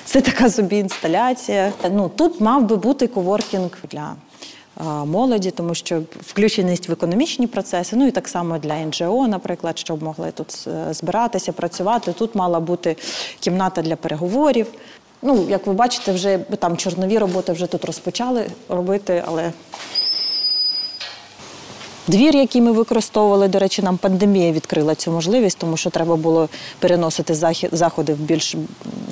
Це 0.05 0.21
така 0.21 0.51
собі 0.51 0.77
інсталяція. 0.77 1.73
Ну, 1.91 2.11
Тут 2.17 2.41
мав 2.41 2.63
би 2.63 2.77
бути 2.77 3.07
коворкінг 3.07 3.71
для 3.91 4.15
молоді, 5.07 5.51
тому 5.51 5.75
що 5.75 6.03
включеність 6.21 6.89
в 6.89 6.93
економічні 6.93 7.47
процеси, 7.47 7.97
ну 7.97 8.07
і 8.07 8.11
так 8.11 8.29
само 8.29 8.59
для 8.59 8.75
НЖО, 8.75 9.29
наприклад, 9.29 9.79
щоб 9.79 10.03
могли 10.03 10.31
тут 10.31 10.69
збиратися, 10.91 11.53
працювати. 11.53 12.13
Тут 12.13 12.35
мала 12.35 12.61
бути 12.61 12.97
кімната 13.41 13.83
для 13.83 13.97
переговорів. 13.97 14.67
Ну, 15.23 15.47
як 15.49 15.67
ви 15.67 15.73
бачите, 15.73 16.13
вже 16.13 16.39
там 16.39 16.77
чорнові 16.77 17.19
роботи 17.19 17.53
вже 17.53 17.67
тут 17.67 17.85
розпочали 17.85 18.47
робити, 18.69 19.25
але 19.27 19.53
Двір, 22.07 22.37
який 22.37 22.63
ми 22.63 22.73
використовували, 22.73 23.49
до 23.49 23.59
речі, 23.59 23.83
нам 23.83 23.97
пандемія 23.97 24.53
відкрила 24.53 24.95
цю 24.95 25.13
можливість, 25.13 25.59
тому 25.59 25.77
що 25.77 25.91
треба 25.91 26.17
було 26.17 26.49
переносити 26.79 27.35
заходи 27.73 28.15
в 28.15 28.17
більш 28.17 28.57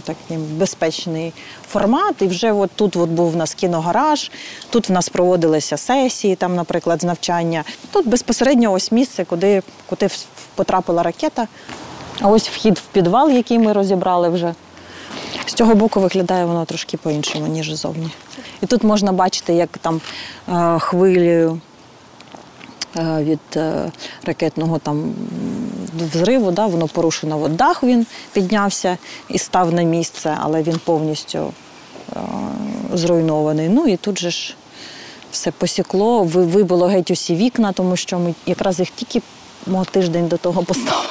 такий 0.05 0.37
безпечний 0.37 1.33
формат. 1.69 2.23
І 2.23 2.27
вже 2.27 2.53
от 2.53 2.71
тут 2.75 2.97
от 2.97 3.09
був 3.09 3.35
у 3.35 3.37
нас 3.37 3.55
кіногараж, 3.55 4.31
тут 4.71 4.89
в 4.89 4.93
нас 4.93 5.09
проводилися 5.09 5.77
сесії, 5.77 6.37
там, 6.37 6.55
наприклад, 6.55 7.01
з 7.01 7.05
навчання. 7.05 7.65
Тут 7.93 8.09
безпосередньо 8.09 8.73
ось 8.73 8.93
місце, 8.93 9.25
куди, 9.25 9.63
куди 9.87 10.09
потрапила 10.55 11.03
ракета. 11.03 11.49
А 12.21 12.29
ось 12.29 12.49
вхід 12.49 12.79
в 12.79 12.83
підвал, 12.93 13.31
який 13.31 13.59
ми 13.59 13.73
розібрали 13.73 14.29
вже. 14.29 14.55
З 15.47 15.53
цього 15.55 15.75
боку 15.75 16.01
виглядає 16.01 16.45
воно 16.45 16.65
трошки 16.65 16.97
по-іншому, 16.97 17.47
ніж 17.47 17.73
зовні. 17.73 18.11
І 18.63 18.67
тут 18.67 18.85
можна 18.85 19.13
бачити, 19.13 19.55
як 19.55 19.79
там 19.79 20.01
е, 20.49 20.79
хвилею 20.79 21.61
від 22.97 23.39
е, 23.57 23.93
ракетного 24.25 24.79
там 24.79 25.13
взриву. 25.99 26.51
Да, 26.51 26.67
Воно 26.67 26.89
порушено 26.89 27.43
от 27.43 27.57
дах, 27.57 27.83
він 27.83 28.07
піднявся 28.33 28.99
і 29.29 29.39
став 29.39 29.75
на 29.75 29.83
місце, 29.83 30.37
але 30.41 30.63
він 30.63 30.81
повністю 30.85 31.39
е, 31.39 32.21
зруйнований. 32.95 33.69
Ну 33.69 33.87
і 33.87 33.97
тут 33.97 34.19
же 34.19 34.31
ж 34.31 34.55
все 35.31 35.51
посікло, 35.51 36.23
вибило 36.25 36.87
геть 36.87 37.11
усі 37.11 37.35
вікна, 37.35 37.73
тому 37.73 37.97
що 37.97 38.19
ми 38.19 38.35
якраз 38.47 38.81
їх 38.81 38.91
тільки 38.91 39.23
тиждень 39.91 40.29
до 40.29 40.37
того 40.37 40.63
поставили. 40.63 41.09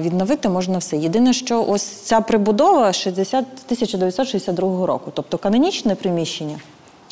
Відновити 0.00 0.48
можна 0.48 0.78
все. 0.78 0.96
Єдине, 0.96 1.32
що 1.32 1.64
ось 1.68 1.82
ця 1.82 2.20
прибудова 2.20 2.92
60, 2.92 3.38
1962 3.38 4.86
року, 4.86 5.12
тобто 5.14 5.38
канонічне 5.38 5.94
приміщення. 5.94 6.58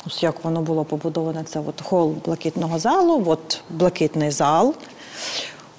Ось 0.07 0.23
як 0.23 0.43
воно 0.43 0.61
було 0.61 0.83
побудоване, 0.83 1.43
це 1.43 1.59
от 1.59 1.81
хол 1.81 2.13
блакитного 2.25 2.79
залу, 2.79 3.23
от 3.25 3.61
блакитний 3.69 4.31
зал 4.31 4.73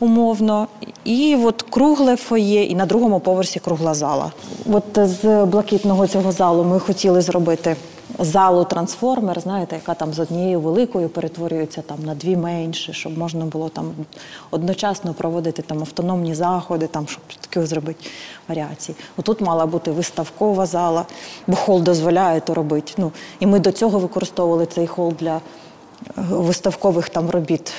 умовно, 0.01 0.69
і 1.05 1.37
от 1.45 1.63
кругле 1.63 2.17
фоє, 2.17 2.65
і 2.65 2.75
на 2.75 2.87
другому 2.87 3.21
поверсі 3.21 3.61
кругла 3.61 3.95
зала. 3.95 4.33
От 4.73 4.99
з 5.09 5.45
блакитного 5.45 6.07
цього 6.07 6.33
залу 6.33 6.65
ми 6.65 6.81
хотіли 6.81 7.21
зробити 7.21 7.77
залу 8.19 8.65
трансформер, 8.65 9.41
знаєте, 9.41 9.77
яка 9.77 9.95
там 9.95 10.13
з 10.13 10.19
однією 10.19 10.61
великою 10.61 11.09
перетворюється 11.09 11.83
там 11.83 11.99
на 12.05 12.15
дві 12.15 12.37
менші, 12.37 12.93
щоб 12.93 13.19
можна 13.19 13.45
було 13.45 13.69
там 13.69 13.93
одночасно 14.51 15.15
проводити 15.15 15.63
там 15.63 15.79
автономні 15.79 16.35
заходи, 16.35 16.87
там 16.87 17.07
щоб 17.09 17.23
таке 17.41 17.67
зробити 17.67 18.05
варіації. 18.49 18.97
Отут 19.17 19.41
мала 19.41 19.67
бути 19.67 19.91
виставкова 19.91 20.67
зала, 20.67 21.05
бо 21.47 21.57
хол 21.57 21.83
дозволяє 21.83 22.41
то 22.41 22.55
робити. 22.55 22.93
Ну 22.97 23.13
і 23.41 23.47
ми 23.47 23.61
до 23.61 23.73
цього 23.73 23.99
використовували 23.99 24.67
цей 24.67 24.87
хол 24.87 25.15
для 25.21 25.37
е, 25.37 25.41
виставкових 26.17 27.09
там 27.09 27.31
робіт 27.31 27.73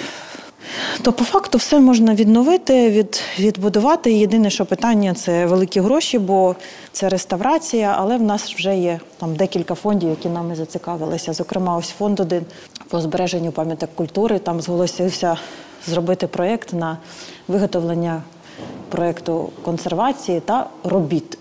то 1.02 1.14
по 1.14 1.24
факту 1.24 1.58
все 1.58 1.80
можна 1.80 2.16
відновити, 2.16 2.90
від, 2.90 3.22
відбудувати. 3.40 4.14
Єдине, 4.14 4.50
що 4.50 4.66
питання 4.66 5.14
це 5.14 5.46
великі 5.46 5.80
гроші, 5.80 6.20
бо 6.20 6.56
це 6.92 7.10
реставрація, 7.10 7.96
але 7.98 8.18
в 8.18 8.22
нас 8.22 8.54
вже 8.54 8.78
є 8.78 9.00
там 9.18 9.36
декілька 9.36 9.76
фондів, 9.76 10.10
які 10.10 10.30
нами 10.30 10.56
зацікавилися. 10.56 11.34
Зокрема, 11.34 11.78
ось 11.78 11.90
фонд 11.90 12.20
один 12.20 12.46
по 12.90 13.02
збереженню 13.02 13.52
пам'яток 13.52 13.96
культури. 13.96 14.40
Там 14.40 14.62
зголосився 14.62 15.38
зробити 15.88 16.28
проєкт 16.28 16.74
на 16.74 16.98
виготовлення 17.48 18.22
проєкту 18.90 19.50
консервації 19.64 20.40
та 20.40 20.68
робіт 20.84 21.38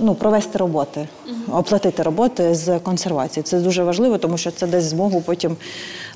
ну, 0.00 0.14
провести 0.18 0.58
роботи, 0.58 1.08
оплатити 1.52 2.02
роботи 2.02 2.54
з 2.54 2.78
консервації. 2.78 3.42
Це 3.42 3.60
дуже 3.60 3.82
важливо, 3.84 4.18
тому 4.18 4.38
що 4.38 4.50
це 4.50 4.66
дасть 4.66 4.86
змогу 4.86 5.20
потім 5.20 5.56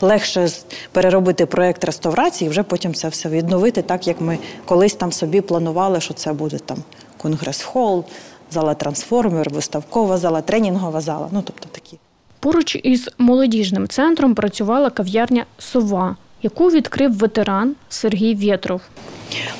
легше 0.00 0.48
переробити 0.92 1.46
проєкт 1.46 1.84
реставрації, 1.84 2.46
і 2.46 2.50
вже 2.50 2.62
потім 2.62 2.94
це 2.94 3.08
все 3.08 3.28
відновити, 3.28 3.82
так 3.82 4.06
як 4.06 4.20
ми 4.20 4.38
колись 4.64 4.94
там 4.94 5.12
собі 5.12 5.40
планували, 5.40 6.00
що 6.00 6.14
це 6.14 6.32
буде 6.32 6.58
там 6.58 6.78
конгрес-хол, 7.22 8.04
зала 8.50 8.74
трансформер, 8.74 9.50
виставкова 9.50 10.18
зала, 10.18 10.40
тренінгова 10.40 11.00
зала. 11.00 11.28
Ну 11.30 11.42
тобто 11.46 11.68
такі. 11.72 11.98
Поруч 12.40 12.76
із 12.82 13.08
молодіжним 13.18 13.88
центром 13.88 14.34
працювала 14.34 14.90
кав'ярня 14.90 15.46
Сова, 15.58 16.16
яку 16.42 16.70
відкрив 16.70 17.18
ветеран 17.18 17.74
Сергій 17.88 18.34
Вєтров. 18.34 18.80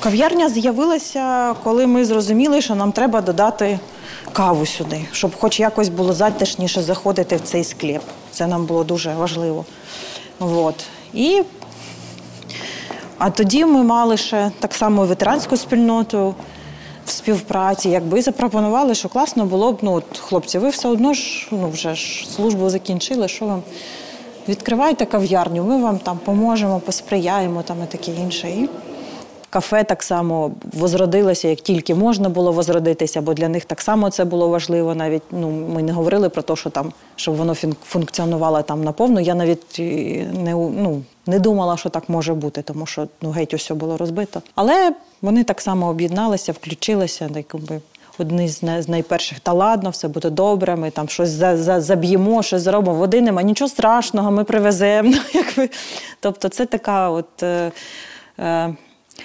Кав'ярня 0.01 0.49
з'явилася, 0.49 1.55
коли 1.65 1.87
ми 1.87 2.05
зрозуміли, 2.05 2.61
що 2.61 2.75
нам 2.75 2.93
треба 2.93 3.21
додати 3.21 3.79
каву 4.33 4.67
сюди, 4.67 5.05
щоб 5.13 5.37
хоч 5.41 5.61
якось 5.61 5.89
було 5.89 6.13
затишніше 6.13 6.83
заходити 6.83 7.37
в 7.37 7.41
цей 7.41 7.65
склеп. 7.65 8.03
Це 8.31 8.47
нам 8.47 8.67
було 8.67 8.85
дуже 8.85 9.15
важливо. 9.15 9.65
От. 10.41 10.85
І 11.15 11.43
а 13.19 13.31
тоді 13.31 13.65
ми 13.65 13.83
мали 13.83 14.17
ще 14.17 14.51
так 14.59 14.75
само 14.75 15.05
ветеранську 15.05 15.57
спільноту 15.57 16.35
в 17.07 17.11
співпраці, 17.11 17.89
якби 17.89 18.23
запропонували, 18.23 18.95
що 18.95 19.09
класно 19.09 19.47
було 19.47 19.73
б, 19.73 19.79
ну 19.83 19.93
от 19.93 20.19
хлопці, 20.19 20.59
ви 20.59 20.69
все 20.69 20.89
одно 20.89 21.15
ж 21.15 21.49
ну 21.51 21.71
вже 21.71 21.95
ж 21.95 22.29
службу 22.31 22.71
закінчили, 22.71 23.29
що 23.29 23.47
вам 23.47 23.63
відкривайте 24.49 25.05
кав'ярню, 25.05 25.65
ми 25.65 25.83
вам 25.83 25.99
там 25.99 26.19
поможемо, 26.25 26.81
посприяємо 26.81 27.63
там 27.63 27.77
і 27.85 27.87
таке 27.87 28.13
інше. 28.13 28.49
І 28.51 28.69
Кафе 29.53 29.85
так 29.85 30.03
само 30.03 30.51
возродилося, 30.73 31.49
як 31.49 31.61
тільки 31.61 31.95
можна 31.95 32.29
було 32.29 32.53
возродитися, 32.53 33.21
бо 33.21 33.35
для 33.35 33.49
них 33.49 33.65
так 33.65 33.81
само 33.81 34.11
це 34.11 34.25
було 34.25 34.49
важливо. 34.49 34.95
Навіть 34.95 35.23
ну 35.31 35.51
ми 35.51 35.83
не 35.83 35.93
говорили 35.93 36.29
про 36.29 36.43
те, 36.43 36.57
що 36.57 36.71
там 36.71 36.93
щоб 37.17 37.37
воно 37.37 37.55
функціонувало 37.85 38.63
там 38.63 38.85
наповну. 38.85 39.21
Я 39.21 39.35
навіть 39.35 39.79
не 39.79 40.53
ну, 40.55 41.03
не 41.27 41.39
думала, 41.39 41.77
що 41.77 41.89
так 41.89 42.09
може 42.09 42.35
бути, 42.35 42.63
тому 42.63 42.87
що 42.87 43.09
ну 43.23 43.31
геть 43.31 43.55
усе 43.55 43.75
було 43.75 43.97
розбито. 43.97 44.43
Але 44.55 44.95
вони 45.23 45.45
так 45.45 45.61
само 45.61 45.89
об'єдналися, 45.89 46.53
включилися, 46.53 47.31
якби. 47.35 47.81
Одні 48.19 48.49
з 48.49 48.89
найперших 48.89 49.41
та 49.41 49.53
ладно, 49.53 49.91
все 49.91 50.09
буде 50.09 50.31
добре. 50.31 50.77
Ми 50.77 50.91
там 50.91 51.09
щось 51.09 51.31
за, 51.31 51.57
за, 51.57 51.81
заб'ємо, 51.81 52.43
щось 52.43 52.63
зробимо. 52.63 52.99
Води 52.99 53.21
нема, 53.21 53.43
нічого 53.43 53.69
страшного, 53.69 54.31
ми 54.31 54.45
привеземо. 54.45 55.15
Якби. 55.35 55.71
Тобто, 56.21 56.49
це 56.49 56.67
така 56.67 57.11
от. 57.11 57.43
Е, 57.43 57.73
е, 58.39 58.75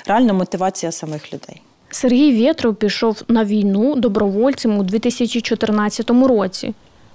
реальна 0.07 0.33
мотивація 0.33 0.91
самих 0.91 1.33
людей. 1.33 1.61
Сергій 1.89 2.41
Вєтров 2.43 2.75
пішов 2.75 3.21
на 3.27 3.45
війну 3.45 3.95
добровольцем 3.95 4.77
у 4.77 4.83
2014 4.83 6.09
році, 6.09 6.73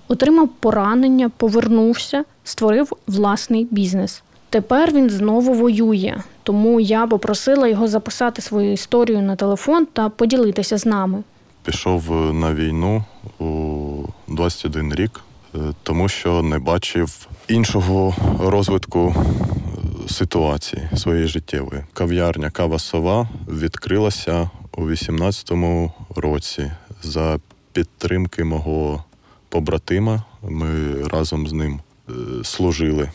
отримав 0.09 0.49
поранення, 0.49 1.31
повернувся, 1.37 2.25
створив 2.45 2.93
власний 3.07 3.69
бізнес. 3.71 4.23
Тепер 4.51 4.93
він 4.93 5.11
знову 5.11 5.53
воює, 5.53 6.17
тому 6.43 6.81
я 6.81 7.07
попросила 7.07 7.69
його 7.69 7.89
записати 7.89 8.43
свою 8.43 8.73
історію 8.73 9.23
на 9.23 9.37
телефон 9.37 9.87
та 9.93 10.09
поділитися 10.09 10.79
з 10.79 10.87
нами. 10.87 11.23
Пішов 11.65 12.35
на 12.35 12.55
війну 12.55 13.05
у 13.39 14.05
21 14.29 14.95
рік, 14.95 15.21
е, 15.55 15.59
тому 15.83 16.09
що 16.09 16.43
не 16.43 16.59
бачив 16.59 17.29
іншого 17.49 18.15
розвитку 18.41 19.15
е, 19.17 20.09
ситуації 20.09 20.89
своєї 20.97 21.27
життєвої. 21.27 21.83
Кав'ярня 21.93 22.51
Кава 22.51 22.79
Сова 22.79 23.29
відкрилася 23.49 24.51
у 24.77 24.83
18-му 24.83 25.93
році 26.17 26.73
за 27.03 27.41
підтримки 27.73 28.45
мого 28.45 29.05
побратима. 29.49 30.23
Ми 30.43 31.03
разом 31.09 31.47
з 31.47 31.53
ним 31.53 31.81
е, 32.09 32.13
служили 32.45 33.11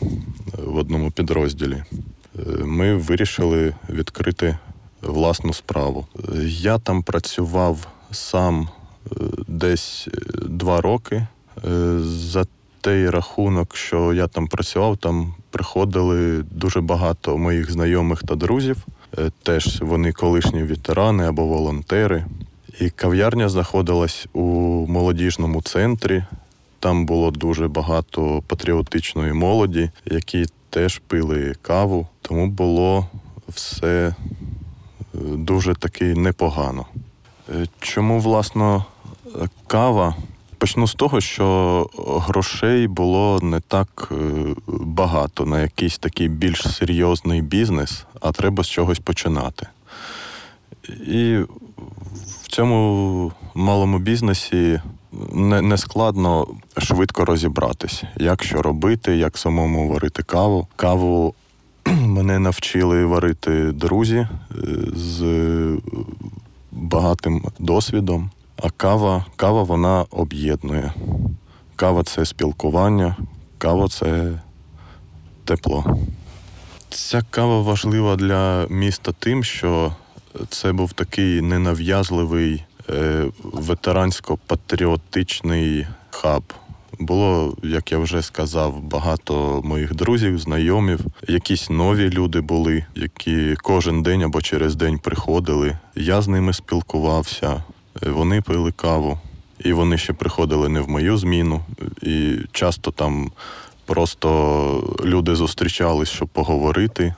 в 0.66 0.76
одному 0.76 1.10
підрозділі. 1.10 1.84
Ми 2.64 2.94
вирішили 2.94 3.74
відкрити 3.90 4.58
власну 5.02 5.54
справу. 5.54 6.06
Я 6.44 6.78
там 6.78 7.02
працював 7.02 7.86
сам 8.10 8.68
десь 9.48 10.08
два 10.48 10.80
роки. 10.80 11.26
За 12.00 12.46
той 12.80 13.10
рахунок, 13.10 13.76
що 13.76 14.12
я 14.12 14.26
там 14.26 14.46
працював, 14.46 14.96
там 14.96 15.34
приходили 15.50 16.42
дуже 16.50 16.80
багато 16.80 17.38
моїх 17.38 17.70
знайомих 17.70 18.22
та 18.22 18.34
друзів. 18.34 18.86
Е, 19.18 19.30
теж 19.42 19.80
вони 19.80 20.12
колишні 20.12 20.62
ветерани 20.62 21.26
або 21.26 21.46
волонтери. 21.46 22.24
І 22.80 22.90
кав'ярня 22.90 23.48
знаходилась 23.48 24.26
у 24.32 24.42
молодіжному 24.88 25.62
центрі. 25.62 26.24
Там 26.80 27.06
було 27.06 27.30
дуже 27.30 27.68
багато 27.68 28.42
патріотичної 28.46 29.32
молоді, 29.32 29.90
які 30.06 30.46
теж 30.70 30.98
пили 30.98 31.54
каву. 31.62 32.06
Тому 32.22 32.46
було 32.46 33.06
все 33.48 34.06
е, 34.06 34.14
дуже 35.20 35.74
таки 35.74 36.04
непогано. 36.04 36.86
Е, 37.54 37.66
чому, 37.80 38.20
власно, 38.20 38.84
кава? 39.66 40.14
Почну 40.58 40.86
з 40.86 40.94
того, 40.94 41.20
що 41.20 41.86
грошей 41.96 42.88
було 42.88 43.40
не 43.42 43.60
так 43.60 44.12
е, 44.12 44.14
багато 44.68 45.46
на 45.46 45.60
якийсь 45.60 45.98
такий 45.98 46.28
більш 46.28 46.74
серйозний 46.74 47.42
бізнес, 47.42 48.04
а 48.20 48.32
треба 48.32 48.64
з 48.64 48.68
чогось 48.68 48.98
починати. 48.98 49.66
І 51.06 51.38
в 52.42 52.48
цьому 52.48 53.32
малому 53.54 53.98
бізнесі 53.98 54.80
не, 55.32 55.62
не 55.62 55.78
складно 55.78 56.46
швидко 56.78 57.24
розібратись, 57.24 58.02
як 58.16 58.44
що 58.44 58.62
робити, 58.62 59.16
як 59.16 59.38
самому 59.38 59.88
варити 59.88 60.22
каву. 60.22 60.66
Каву 60.76 61.34
мене 61.86 62.38
навчили 62.38 63.04
варити 63.04 63.72
друзі 63.72 64.16
е, 64.16 64.28
з 64.96 65.22
багатим 66.78 67.44
досвідом. 67.58 68.30
А 68.56 68.70
кава, 68.70 69.26
кава 69.36 69.62
вона 69.62 70.04
об'єднує. 70.10 70.92
Кава 71.76 72.02
це 72.02 72.24
спілкування, 72.24 73.16
кава 73.58 73.88
це 73.88 74.40
тепло. 75.44 75.98
Ця 76.90 77.22
кава 77.30 77.62
важлива 77.62 78.16
для 78.16 78.66
міста 78.70 79.12
тим, 79.18 79.44
що 79.44 79.92
це 80.48 80.72
був 80.72 80.92
такий 80.92 81.40
ненав'язливий 81.40 82.64
е, 82.90 83.24
ветерансько-патріотичний 83.42 85.86
хаб. 86.10 86.42
Було, 86.98 87.56
як 87.62 87.92
я 87.92 87.98
вже 87.98 88.22
сказав, 88.22 88.82
багато 88.82 89.60
моїх 89.64 89.94
друзів, 89.94 90.38
знайомів. 90.38 91.00
Якісь 91.28 91.70
нові 91.70 92.10
люди 92.10 92.40
були, 92.40 92.84
які 92.94 93.56
кожен 93.62 94.02
день 94.02 94.22
або 94.22 94.40
через 94.40 94.76
день 94.76 94.98
приходили. 94.98 95.78
Я 95.94 96.22
з 96.22 96.28
ними 96.28 96.52
спілкувався. 96.52 97.62
Вони 98.02 98.42
пили 98.42 98.72
каву, 98.72 99.18
і 99.64 99.72
вони 99.72 99.98
ще 99.98 100.12
приходили 100.12 100.68
не 100.68 100.80
в 100.80 100.88
мою 100.88 101.16
зміну. 101.16 101.60
І 102.02 102.36
часто 102.52 102.90
там 102.90 103.30
просто 103.86 104.98
люди 105.04 105.34
зустрічались, 105.34 106.08
щоб 106.08 106.28
поговорити. 106.28 107.14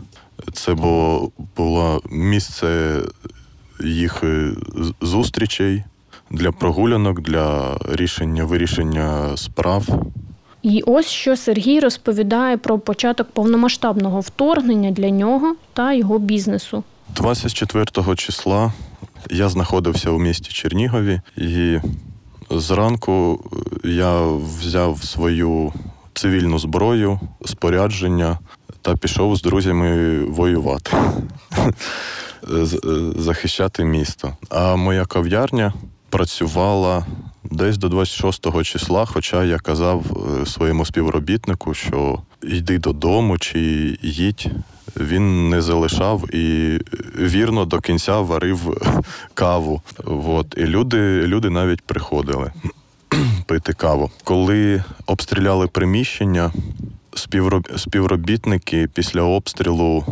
Це 0.52 0.74
було, 0.74 1.30
було 1.56 2.02
місце 2.10 3.00
їх 3.84 4.24
зустрічей 5.00 5.82
для 6.30 6.52
прогулянок, 6.52 7.20
для 7.20 7.78
рішення 7.88 8.44
вирішення 8.44 9.36
справ. 9.36 9.86
І 10.62 10.82
ось 10.86 11.06
що 11.06 11.36
Сергій 11.36 11.80
розповідає 11.80 12.56
про 12.56 12.78
початок 12.78 13.30
повномасштабного 13.30 14.20
вторгнення 14.20 14.90
для 14.90 15.10
нього 15.10 15.56
та 15.72 15.92
його 15.92 16.18
бізнесу. 16.18 16.84
24 17.16 18.16
числа 18.16 18.72
я 19.30 19.48
знаходився 19.48 20.10
у 20.10 20.18
місті 20.18 20.52
Чернігові, 20.52 21.20
і 21.36 21.78
зранку 22.50 23.44
я 23.84 24.22
взяв 24.60 25.04
свою 25.04 25.72
цивільну 26.14 26.58
зброю, 26.58 27.20
спорядження 27.44 28.38
та 28.82 28.96
пішов 28.96 29.36
з 29.36 29.42
друзями 29.42 30.18
воювати, 30.24 30.90
захищати 33.16 33.84
місто. 33.84 34.36
А 34.50 34.76
моя 34.76 35.04
кав'ярня 35.04 35.72
працювала 36.10 37.06
десь 37.44 37.78
до 37.78 37.88
26 37.88 38.62
числа, 38.62 39.06
хоча 39.06 39.44
я 39.44 39.58
казав 39.58 40.04
е, 40.42 40.46
своєму 40.46 40.84
співробітнику, 40.84 41.74
що 41.74 42.18
йди 42.42 42.78
додому 42.78 43.38
чи 43.38 43.60
їдь 44.02 44.46
він 44.96 45.48
не 45.48 45.62
залишав 45.62 46.34
і 46.34 46.78
вірно 47.18 47.64
до 47.64 47.80
кінця 47.80 48.20
варив 48.20 48.76
каву. 49.34 49.82
От. 50.04 50.54
І 50.56 50.64
люди, 50.64 51.22
люди 51.26 51.50
навіть 51.50 51.80
приходили 51.80 52.52
пити 53.46 53.72
каву. 53.72 54.10
Коли 54.24 54.84
обстріляли 55.06 55.66
приміщення, 55.66 56.52
співробітники 57.76 58.88
після 58.94 59.22
обстрілу 59.22 60.04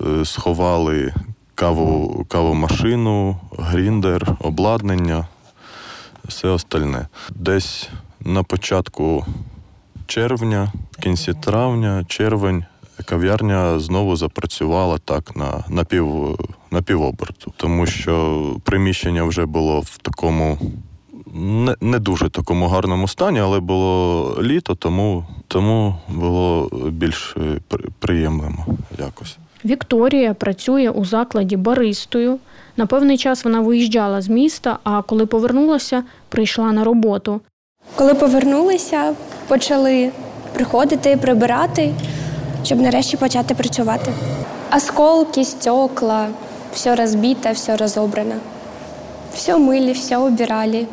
е, 0.00 0.24
сховали 0.24 1.14
каву, 1.54 2.24
кавомашину, 2.28 3.36
гріндер, 3.58 4.36
обладнання, 4.40 5.26
все 6.28 6.48
остальне. 6.48 7.08
Десь 7.30 7.88
на 8.20 8.42
початку 8.42 9.26
червня, 10.06 10.72
в 10.92 11.02
кінці 11.02 11.34
травня, 11.34 12.04
червень 12.08 12.64
кав'ярня 13.04 13.78
знову 13.78 14.16
запрацювала 14.16 14.98
так 14.98 15.36
на 15.36 15.64
на, 15.68 15.84
пів, 15.84 16.38
на 16.70 16.82
півоберту, 16.82 17.52
тому 17.56 17.86
що 17.86 18.56
приміщення 18.64 19.24
вже 19.24 19.46
було 19.46 19.80
в 19.80 19.98
такому 19.98 20.58
не 21.34 21.76
не 21.80 21.98
дуже 21.98 22.30
такому 22.30 22.68
гарному 22.68 23.08
стані, 23.08 23.40
але 23.40 23.60
було 23.60 24.38
літо, 24.42 24.74
тому 24.74 25.26
тому 25.48 25.96
було 26.08 26.70
більш 26.90 27.36
приємним 27.98 28.58
якось. 28.98 29.38
Вікторія 29.66 30.34
працює 30.34 30.90
у 30.90 31.04
закладі 31.04 31.56
баристою. 31.56 32.38
На 32.76 32.86
певний 32.86 33.18
час 33.18 33.44
вона 33.44 33.60
виїжджала 33.60 34.22
з 34.22 34.28
міста, 34.28 34.78
а 34.84 35.02
коли 35.02 35.26
повернулася, 35.26 36.04
прийшла 36.28 36.72
на 36.72 36.84
роботу. 36.84 37.40
Коли 37.94 38.14
повернулися, 38.14 39.14
почали 39.48 40.10
приходити, 40.54 41.16
прибирати 41.16 41.94
щоб 42.66 42.80
нарешті 42.80 43.16
почати 43.16 43.54
працювати. 43.54 44.12
Осколки, 44.76 45.44
стекла, 45.44 46.28
все 46.74 46.94
розбите, 46.94 47.52
все 47.52 47.76
розобрано. 47.76 48.34
Все 49.34 49.58
мили, 49.58 49.92
все 49.92 50.18
убирали, 50.18 50.86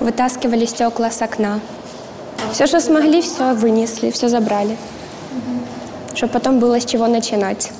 вытаскивали 0.00 0.66
стекла 0.66 1.10
с 1.10 1.22
окна. 1.22 1.60
Все, 2.52 2.66
что 2.66 2.80
смогли, 2.80 3.20
все 3.20 3.52
вынесли, 3.52 4.10
все 4.10 4.28
забрали, 4.28 4.76
чтобы 6.19 6.33
потом 6.33 6.59
было 6.59 6.75
с 6.75 6.85
чего 6.85 7.07
начинать. 7.07 7.71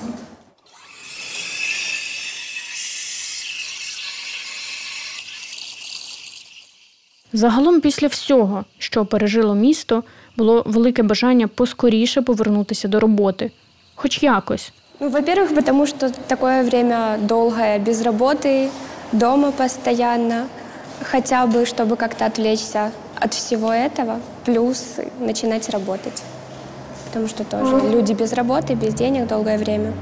Загалом, 7.33 7.81
після 7.81 8.07
всього, 8.07 8.65
що 8.77 9.05
пережило 9.05 9.55
місто, 9.55 10.03
було 10.37 10.63
велике 10.65 11.03
бажання 11.03 11.47
поскоріше 11.47 12.21
повернутися 12.21 12.87
до 12.87 12.99
роботи, 12.99 13.51
хоч 13.95 14.23
якось. 14.23 14.71
Ну, 14.99 15.09
во-первых, 15.09 15.55
потому 15.55 15.87
что 15.87 16.09
такое 16.27 16.63
время 16.63 17.17
долгое, 17.21 17.79
без 17.79 18.01
работы, 18.01 18.69
дома 19.11 19.51
постоянно, 19.51 20.47
хотя 21.11 21.45
бы, 21.45 21.65
чтобы 21.65 21.97
как-то 21.97 22.25
отвлечься 22.25 22.91
от 23.19 23.33
всего 23.33 23.73
этого, 23.73 24.19
плюс 24.45 24.99
начинать 25.19 25.69
работать. 25.69 26.23
Потому 27.10 27.28
что 27.28 27.44
тоже 27.44 27.90
люди 27.96 28.12
без 28.12 28.32
работы, 28.32 28.74
без 28.74 28.94
денег 28.94 29.26
долгое 29.26 29.56
время. 29.58 29.92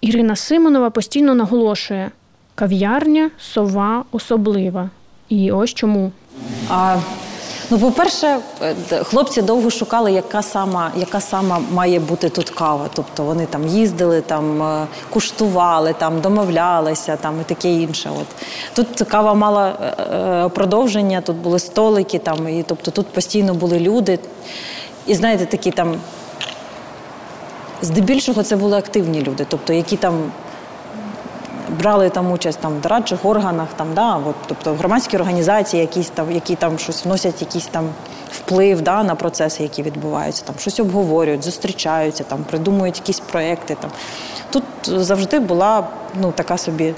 Ірина 0.00 0.36
Симонова 0.36 0.90
постійно 0.90 1.34
наголошує: 1.34 2.10
Кав'ярня 2.54 3.30
сова 3.38 4.04
особлива. 4.12 4.90
І 5.28 5.52
ось 5.52 5.74
чому. 5.74 6.12
А, 6.70 6.96
Ну, 7.72 7.78
по-перше, 7.78 8.38
е, 8.62 9.04
хлопці 9.04 9.42
довго 9.42 9.70
шукали, 9.70 10.12
яка 10.12 10.42
сама 10.42 10.90
яка 10.96 11.20
сама 11.20 11.60
має 11.72 12.00
бути 12.00 12.28
тут 12.28 12.50
кава. 12.50 12.88
Тобто 12.94 13.22
вони 13.22 13.46
там 13.46 13.66
їздили, 13.66 14.20
там 14.20 14.62
е, 14.62 14.86
куштували, 15.10 15.94
там 15.98 16.20
домовлялися, 16.20 17.16
там 17.16 17.40
і 17.40 17.44
таке 17.44 17.72
інше. 17.72 18.10
От 18.20 18.26
тут 18.74 19.08
кава 19.08 19.34
мала 19.34 19.68
е, 19.68 20.48
продовження, 20.48 21.20
тут 21.20 21.36
були 21.36 21.58
столики, 21.58 22.18
там 22.18 22.48
і 22.48 22.62
тобто 22.62 22.90
тут 22.90 23.06
постійно 23.06 23.54
були 23.54 23.80
люди. 23.80 24.18
І 25.06 25.14
знаєте, 25.14 25.46
такі 25.46 25.70
там 25.70 25.94
здебільшого 27.82 28.42
це 28.42 28.56
були 28.56 28.76
активні 28.76 29.22
люди, 29.22 29.46
тобто 29.48 29.72
які 29.72 29.96
там 29.96 30.14
брали 31.78 32.10
там 32.10 32.32
участь 32.32 32.58
там 32.58 32.76
в 32.76 32.80
дорадчих 32.80 33.24
органах, 33.24 33.68
там 33.76 33.94
да, 33.94 34.16
от, 34.16 34.34
тобто 34.46 34.74
громадські 34.74 35.16
організації, 35.16 35.80
якісь 35.80 36.08
там, 36.08 36.32
які 36.32 36.54
там 36.54 36.78
щось 36.78 37.04
вносять 37.04 37.40
якийсь 37.40 37.66
там 37.66 37.88
вплив 38.32 38.82
да, 38.82 39.02
на 39.02 39.14
процеси, 39.14 39.62
які 39.62 39.82
відбуваються, 39.82 40.44
там 40.44 40.54
щось 40.58 40.80
обговорюють, 40.80 41.44
зустрічаються, 41.44 42.24
там 42.24 42.44
придумують 42.50 42.96
якісь 42.96 43.20
проекти. 43.20 43.76
Там 43.80 43.90
тут 44.50 44.64
завжди 44.86 45.40
була 45.40 45.88
ну 46.20 46.32
така 46.32 46.58
собі. 46.58 46.94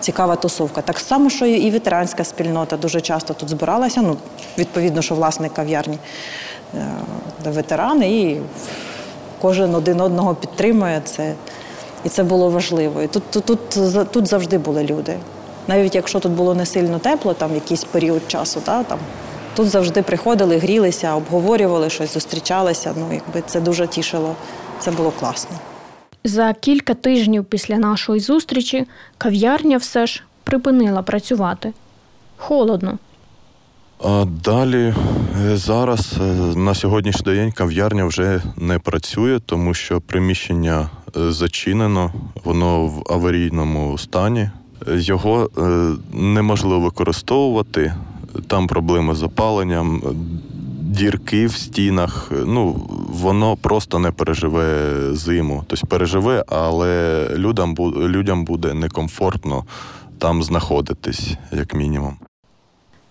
Цікава 0.00 0.36
тусовка. 0.36 0.82
Так 0.82 0.98
само, 0.98 1.30
що 1.30 1.46
і 1.46 1.70
ветеранська 1.70 2.24
спільнота 2.24 2.76
дуже 2.76 3.00
часто 3.00 3.34
тут 3.34 3.48
збиралася. 3.48 4.02
Ну, 4.02 4.16
відповідно, 4.58 5.02
що 5.02 5.14
власник 5.14 5.54
кав'ярні 5.54 5.98
е, 6.74 6.86
ветерани, 7.44 8.10
і 8.10 8.40
кожен 9.40 9.74
один 9.74 10.00
одного 10.00 10.34
підтримує 10.34 11.00
це. 11.04 11.34
І 12.04 12.08
це 12.08 12.22
було 12.22 12.50
важливо. 12.50 13.02
І 13.02 13.06
Тут 13.06 13.22
тут, 13.30 13.44
тут, 13.44 14.10
тут 14.10 14.26
завжди 14.26 14.58
були 14.58 14.84
люди. 14.84 15.16
Навіть 15.68 15.94
якщо 15.94 16.20
тут 16.20 16.32
було 16.32 16.54
не 16.54 16.66
сильно 16.66 16.98
тепло, 16.98 17.34
там 17.34 17.54
якийсь 17.54 17.84
період 17.84 18.22
часу, 18.26 18.60
та, 18.64 18.82
там, 18.82 18.98
тут 19.56 19.68
завжди 19.68 20.02
приходили, 20.02 20.56
грілися, 20.56 21.14
обговорювали 21.14 21.90
щось, 21.90 22.14
зустрічалися. 22.14 22.94
Ну, 22.96 23.06
якби 23.12 23.42
Це 23.46 23.60
дуже 23.60 23.86
тішило, 23.86 24.34
це 24.80 24.90
було 24.90 25.10
класно. 25.10 25.56
За 26.24 26.52
кілька 26.52 26.94
тижнів 26.94 27.44
після 27.44 27.76
нашої 27.76 28.20
зустрічі 28.20 28.86
кав'ярня 29.18 29.76
все 29.76 30.06
ж 30.06 30.22
припинила 30.44 31.02
працювати. 31.02 31.72
Холодно. 32.36 32.98
Далі 34.44 34.94
е, 35.46 35.56
зараз 35.56 36.14
е, 36.20 36.24
на 36.58 36.74
сьогоднішній 36.74 37.34
день 37.34 37.52
кав'ярня 37.52 38.04
вже 38.04 38.42
не 38.56 38.78
працює, 38.78 39.40
тому 39.46 39.74
що 39.74 40.00
приміщення 40.00 40.90
е, 41.16 41.32
зачинено, 41.32 42.12
воно 42.44 42.86
в 42.86 43.02
аварійному 43.12 43.98
стані. 43.98 44.50
Його 44.86 45.50
неможливо 46.12 46.80
використовувати. 46.80 47.94
Там 48.46 48.66
проблеми 48.66 49.14
з 49.14 49.22
опаленням, 49.22 50.02
дірки 50.80 51.46
в 51.46 51.52
стінах. 51.52 52.32
Ну 52.46 52.88
воно 53.08 53.56
просто 53.56 53.98
не 53.98 54.10
переживе 54.10 54.92
зиму. 55.12 55.64
Тобто 55.66 55.86
переживе, 55.86 56.44
але 56.48 57.26
людям 57.36 57.74
людям 57.96 58.44
буде 58.44 58.74
некомфортно 58.74 59.64
там 60.18 60.42
знаходитись, 60.42 61.34
як 61.52 61.74
мінімум. 61.74 62.27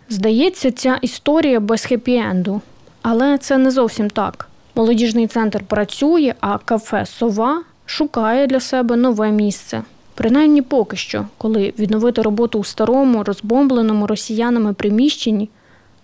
Здається, 0.09 0.71
ця 0.71 0.99
історія 1.01 1.59
без 1.59 1.85
хеппі-енду. 1.91 2.61
Але 3.01 3.37
це 3.37 3.57
не 3.57 3.71
зовсім 3.71 4.09
так. 4.09 4.47
Молодіжний 4.75 5.27
центр 5.27 5.63
працює, 5.63 6.33
а 6.39 6.57
кафе 6.57 7.05
Сова 7.05 7.63
шукає 7.85 8.47
для 8.47 8.59
себе 8.59 8.95
нове 8.95 9.31
місце. 9.31 9.83
Принаймні 10.13 10.61
поки 10.61 10.97
що, 10.97 11.25
коли 11.37 11.73
відновити 11.79 12.21
роботу 12.21 12.59
у 12.59 12.63
старому, 12.63 13.23
розбомбленому 13.23 14.07
росіянами 14.07 14.73
приміщенні 14.73 15.49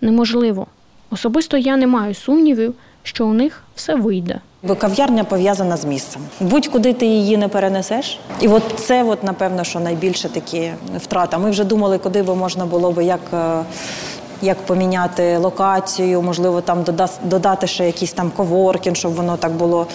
неможливо. 0.00 0.66
Особисто 1.10 1.56
я 1.56 1.76
не 1.76 1.86
маю 1.86 2.14
сумнівів, 2.14 2.74
що 3.02 3.26
у 3.26 3.32
них 3.32 3.62
все 3.74 3.94
вийде. 3.94 4.40
Бо 4.66 4.74
кав'ярня 4.74 5.24
пов'язана 5.24 5.76
з 5.76 5.84
місцем. 5.84 6.22
Будь-куди 6.40 6.92
ти 6.92 7.06
її 7.06 7.36
не 7.36 7.48
перенесеш. 7.48 8.18
І 8.40 8.48
от 8.48 8.62
це, 8.76 9.04
от, 9.04 9.24
напевно, 9.24 9.64
що 9.64 9.80
найбільше 9.80 10.28
такі 10.28 10.72
втрата. 10.96 11.38
Ми 11.38 11.50
вже 11.50 11.64
думали, 11.64 11.98
куди 11.98 12.22
би 12.22 12.34
можна 12.34 12.66
було 12.66 12.92
би 12.92 13.04
як. 13.04 13.20
Е, 13.32 13.62
як 14.42 14.58
поміняти 14.66 15.36
локацію, 15.36 16.22
можливо, 16.22 16.60
там 16.60 16.84
додати 17.24 17.66
ще 17.66 17.86
якийсь 17.86 18.12
там 18.12 18.30
коворкінг, 18.36 18.96
щоб 18.96 19.14
воно 19.14 19.36
так 19.36 19.52
було. 19.52 19.86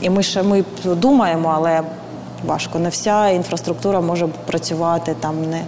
І 0.00 0.10
ми 0.10 0.22
ще 0.22 0.42
ми 0.42 0.64
думаємо, 0.84 1.52
але 1.54 1.82
важко. 2.46 2.78
Не 2.78 2.88
вся 2.88 3.28
інфраструктура 3.28 4.00
може 4.00 4.28
працювати 4.46 5.16
там. 5.20 5.50
Не 5.50 5.64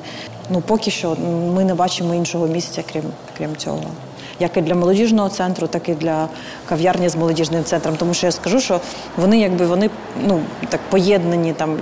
ну 0.50 0.60
поки 0.60 0.90
що 0.90 1.16
ми 1.54 1.64
не 1.64 1.74
бачимо 1.74 2.14
іншого 2.14 2.46
місця, 2.46 2.82
крім 2.92 3.04
крім 3.38 3.56
цього 3.56 3.80
як 4.40 4.56
і 4.56 4.60
для 4.60 4.74
молодіжного 4.74 5.28
центру, 5.28 5.66
так 5.66 5.88
і 5.88 5.94
для 5.94 6.28
кав'ярні 6.68 7.08
з 7.08 7.16
молодіжним 7.16 7.64
центром. 7.64 7.96
Тому 7.96 8.14
що 8.14 8.26
я 8.26 8.32
скажу, 8.32 8.60
що 8.60 8.80
вони 9.16 9.38
якби 9.38 9.66
вони 9.66 9.90
ну 10.26 10.40
так 10.68 10.80
поєднані 10.90 11.52
там. 11.52 11.76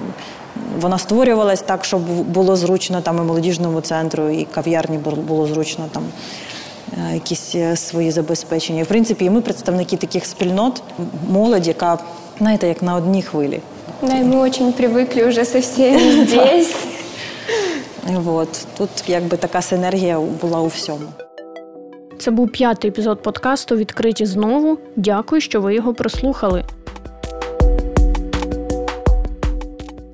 Вона 0.80 0.98
створювалась 0.98 1.60
так, 1.60 1.84
щоб 1.84 2.02
було 2.22 2.56
зручно 2.56 3.00
там 3.00 3.18
і 3.18 3.20
молодіжному 3.20 3.80
центру, 3.80 4.28
і 4.28 4.44
кав'ярні 4.44 4.98
було 4.98 5.46
зручно 5.46 5.84
там 5.92 6.02
е, 6.92 7.14
якісь 7.14 7.54
е, 7.54 7.76
свої 7.76 8.10
забезпечення. 8.10 8.82
В 8.82 8.86
принципі, 8.86 9.24
і 9.24 9.30
ми 9.30 9.40
представники 9.40 9.96
таких 9.96 10.26
спільнот, 10.26 10.82
молодь, 11.30 11.66
яка, 11.66 11.98
знаєте, 12.38 12.68
як 12.68 12.82
на 12.82 12.94
одній 12.94 13.22
хвилі. 13.22 13.60
Да, 14.00 14.16
и 14.16 14.22
мы 14.22 14.38
очень 14.38 14.72
привыкли 14.72 15.24
уже 15.24 15.44
со 15.44 15.60
всеми 15.60 16.24
здесь. 16.26 16.74
Вот. 18.06 18.66
Тут 18.76 18.90
якби 19.06 19.36
така 19.36 19.62
синергія 19.62 20.20
була 20.20 20.60
у 20.60 20.66
всьому. 20.66 21.08
Це 22.18 22.30
був 22.30 22.48
п'ятий 22.48 22.90
епізод 22.90 23.22
подкасту 23.22 23.76
Відкриті 23.76 24.26
знову. 24.26 24.78
Дякую, 24.96 25.40
що 25.40 25.60
ви 25.60 25.74
його 25.74 25.94
прослухали. 25.94 26.64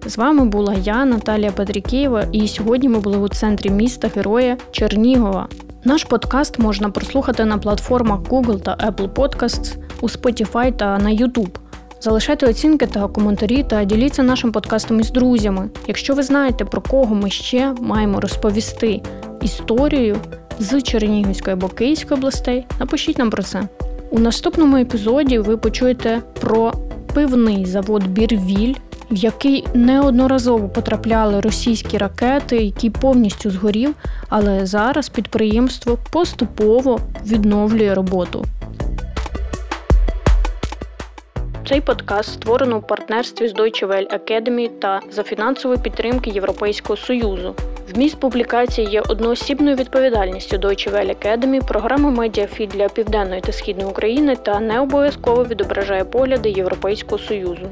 З 0.07 0.19
вами 0.19 0.45
була 0.45 0.75
я, 0.75 1.05
Наталія 1.05 1.51
Петрікієва, 1.51 2.25
і 2.33 2.49
сьогодні 2.49 2.89
ми 2.89 3.01
були 3.01 3.19
у 3.19 3.29
центрі 3.29 3.71
міста 3.71 4.11
Героя 4.15 4.57
Чернігова. 4.71 5.49
Наш 5.85 6.05
подкаст 6.05 6.59
можна 6.59 6.91
прослухати 6.91 7.45
на 7.45 7.59
платформах 7.59 8.21
Google 8.21 8.61
та 8.61 8.77
Apple 8.77 9.09
Podcasts, 9.09 9.77
у 10.01 10.09
Spotify 10.09 10.77
та 10.77 10.99
на 10.99 11.11
YouTube. 11.11 11.57
Залишайте 12.01 12.47
оцінки 12.47 12.87
та 12.87 13.09
коментарі 13.09 13.63
та 13.63 13.85
діліться 13.85 14.23
нашим 14.23 14.53
подкастом 14.53 15.01
із 15.01 15.11
друзями. 15.11 15.71
Якщо 15.87 16.15
ви 16.15 16.23
знаєте, 16.23 16.65
про 16.65 16.81
кого 16.81 17.15
ми 17.15 17.31
ще 17.31 17.75
маємо 17.81 18.21
розповісти 18.21 19.03
історію 19.43 20.17
з 20.59 20.83
Чернігівської 20.83 21.55
або 21.55 21.69
Київської 21.69 22.19
областей, 22.19 22.67
напишіть 22.81 23.19
нам 23.19 23.31
про 23.31 23.43
це. 23.43 23.69
У 24.11 24.19
наступному 24.19 24.77
епізоді 24.77 25.39
ви 25.39 25.57
почуєте 25.57 26.21
про 26.41 26.73
пивний 27.15 27.67
завод 27.67 28.07
Бірвіль, 28.07 28.75
в 29.11 29.17
який 29.17 29.65
неодноразово 29.75 30.69
потрапляли 30.69 31.41
російські 31.41 31.99
ракети, 31.99 32.57
який 32.57 32.91
повністю 32.91 33.51
згорів, 33.51 33.95
але 34.29 34.67
зараз 34.67 35.09
підприємство 35.09 35.99
поступово 36.13 37.01
відновлює 37.27 37.95
роботу. 37.95 38.45
Цей 41.69 41.81
подкаст 41.81 42.33
створено 42.33 42.77
у 42.77 42.81
партнерстві 42.81 43.49
з 43.49 43.55
Deutsche 43.55 43.87
Welle 43.87 44.19
Academy 44.19 44.71
та 44.79 45.01
за 45.11 45.23
фінансової 45.23 45.81
підтримки 45.81 46.31
Європейського 46.31 46.97
Союзу. 46.97 47.55
Вміст 47.95 48.17
публікації 48.17 48.89
є 48.91 49.01
одноосібною 49.01 49.77
відповідальністю 49.77 50.57
Deutsche 50.57 50.93
Welle 50.93 51.15
Academy, 51.17 51.67
програми 51.67 52.11
медіафід 52.11 52.69
для 52.69 52.89
південної 52.89 53.41
та 53.41 53.53
східної 53.53 53.89
України 53.89 54.37
та 54.37 54.61
не 54.61 54.81
обов'язково 54.81 55.45
відображає 55.45 56.05
погляди 56.05 56.51
Європейського 56.51 57.19
Союзу. 57.19 57.69